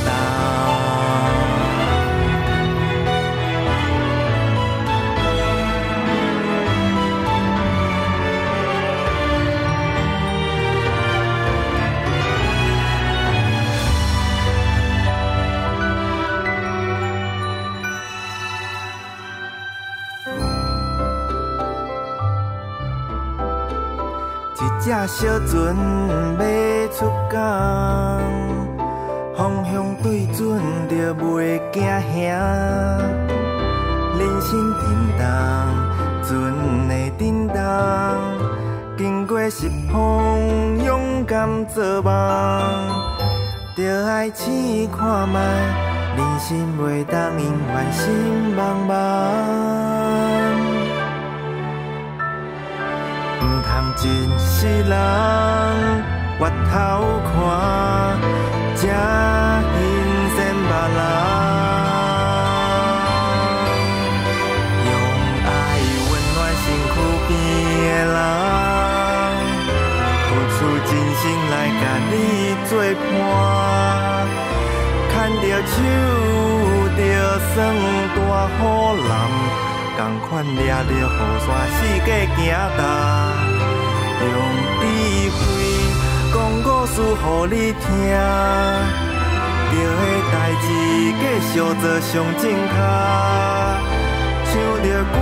[24.54, 25.76] 一只小船
[26.38, 26.44] 要
[26.92, 28.22] 出港，
[29.36, 29.72] 方向
[30.04, 30.40] 对准
[30.90, 32.38] 就袂惊险。
[34.20, 34.50] 人生
[34.80, 34.82] 沉
[35.18, 35.24] 重，
[36.28, 36.30] 船
[36.88, 37.56] 会震动，
[38.98, 42.12] 经过失风，勇敢做梦，
[43.76, 44.42] 着爱试
[44.96, 45.38] 看觅，
[46.18, 47.44] 人生袂当永
[47.74, 50.01] 远心茫茫。
[54.02, 54.92] 真世人
[56.40, 56.74] 越头
[57.22, 57.32] 看，
[58.76, 59.78] 才欣
[60.34, 61.00] 羡别人。
[64.88, 64.90] 用
[65.46, 65.48] 爱
[66.10, 66.94] 温暖身躯
[67.28, 68.18] 边的人，
[70.26, 70.90] 付出真
[71.20, 72.12] 心来甲你
[72.68, 72.72] 作
[73.06, 73.14] 伴。
[75.12, 75.70] 牵着手，
[76.98, 77.00] 就
[77.54, 77.56] 算
[78.16, 78.60] 大雨
[78.98, 79.14] 淋，
[79.96, 80.98] 同款抓着雨
[81.46, 82.40] 伞，四界行
[82.80, 82.82] 踏。
[84.22, 84.38] 用
[84.80, 84.84] 智
[85.38, 85.40] 慧
[86.34, 87.86] 讲故事予你听，
[89.72, 90.02] 着个
[90.32, 90.66] 代志
[91.20, 92.74] 继续做上正脚，
[94.46, 94.52] 唱
[94.84, 95.16] 着歌，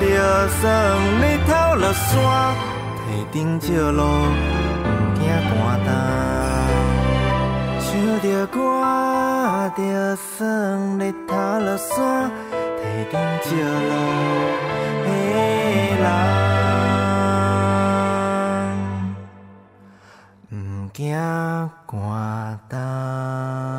[0.00, 0.02] 着
[0.48, 0.60] 算
[1.20, 2.20] 日头落山，
[3.06, 4.86] 堤顶照路，毋
[5.18, 5.52] 惊寒
[5.84, 5.88] 冻。
[7.84, 8.56] 唱着歌，
[9.76, 9.80] 着
[10.16, 10.38] 算
[10.98, 11.30] 日头
[11.60, 12.30] 落山，
[12.78, 12.80] 堤
[13.10, 13.12] 顶
[13.42, 13.48] 照
[13.90, 13.92] 路，
[15.04, 15.08] 的
[16.00, 16.04] 人。
[20.92, 21.16] 惊
[21.86, 23.71] 寒冻。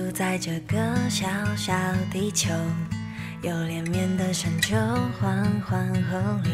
[0.00, 0.78] 住在这个
[1.10, 1.74] 小小
[2.10, 2.48] 地球，
[3.42, 4.74] 有连绵的山丘
[5.20, 6.52] 缓缓河流，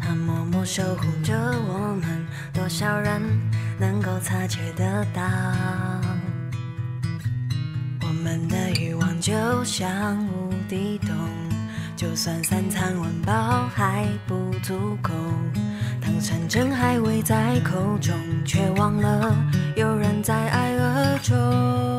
[0.00, 2.26] 它默默守护着我们。
[2.52, 3.22] 多少人
[3.78, 5.22] 能够察觉得到？
[8.02, 9.32] 我们的欲望就
[9.62, 11.14] 像无底洞，
[11.94, 15.12] 就算三餐温饱还不足够，
[16.00, 18.12] 当山珍海味在口中，
[18.44, 19.32] 却忘了
[19.76, 21.97] 有人在爱河中。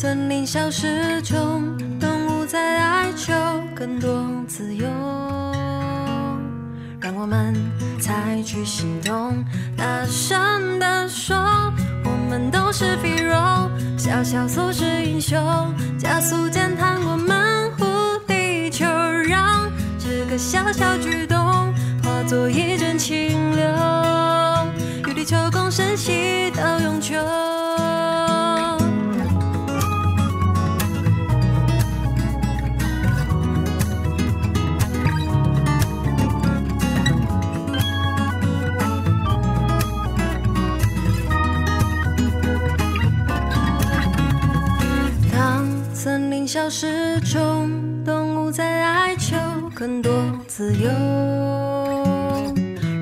[0.00, 3.34] 森林消失中，动物在哀求
[3.74, 4.86] 更多自由。
[6.98, 7.54] 让我们
[8.00, 9.44] 采取行动，
[9.76, 11.36] 大声地说，
[12.02, 13.36] 我们都是皮肉，
[13.98, 15.38] 小小俗世英雄，
[15.98, 17.84] 加速减碳，我们护
[18.26, 21.36] 地球，让这个小小举动
[22.02, 23.68] 化作一阵清流，
[25.10, 27.18] 与地球共生，携到永久。
[46.70, 47.68] 始终，
[48.04, 49.36] 动物在哀求
[49.74, 50.12] 更多
[50.46, 50.88] 自由。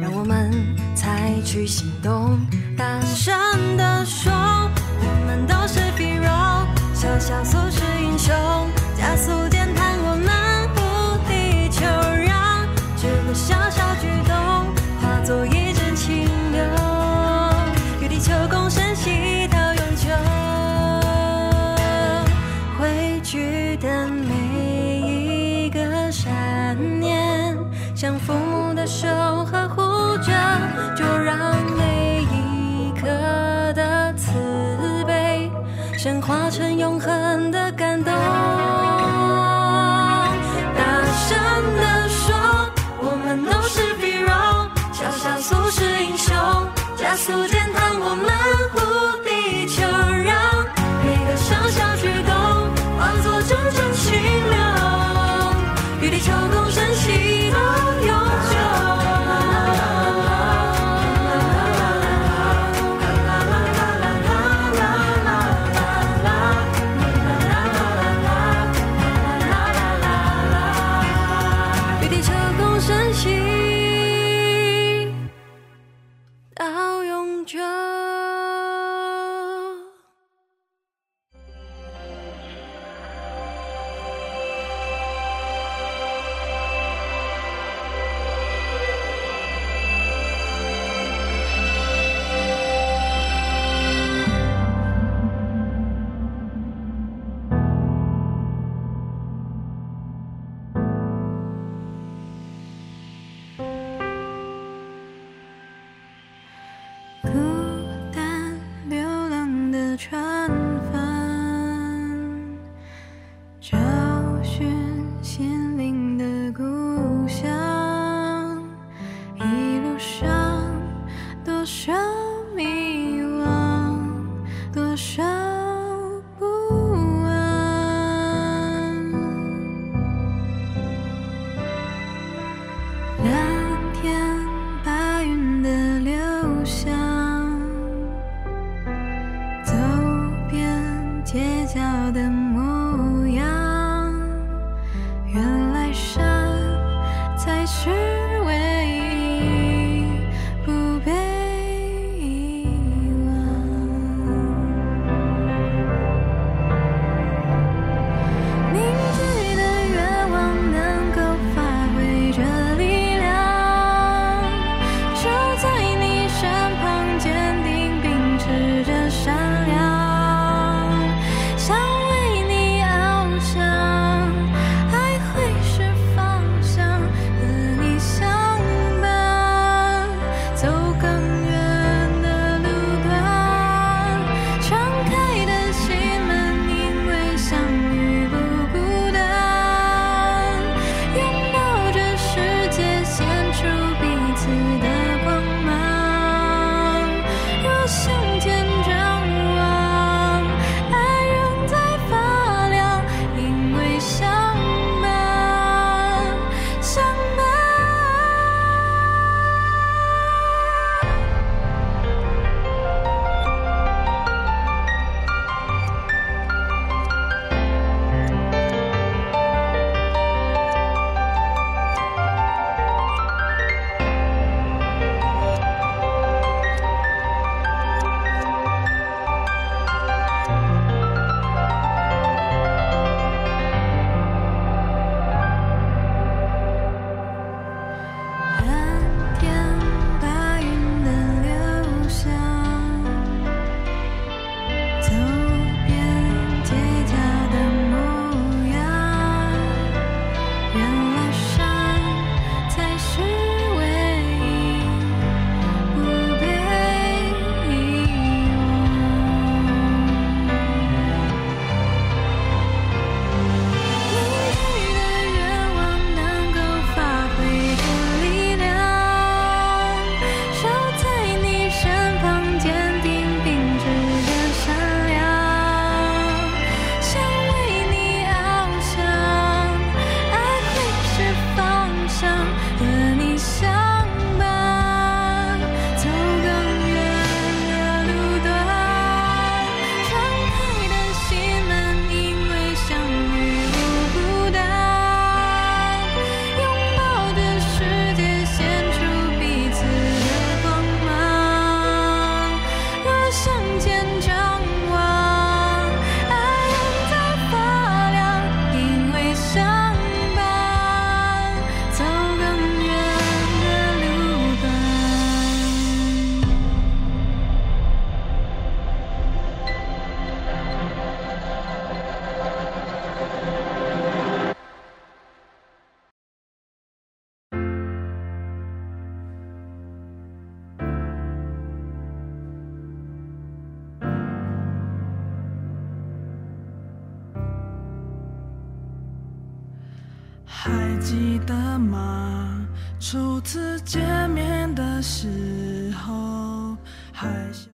[0.01, 0.51] 让我们
[0.97, 2.41] 采取行动，
[2.79, 3.37] 大声
[3.77, 6.31] 地说，我们都是皮肉，
[6.95, 8.35] 小小素食英雄，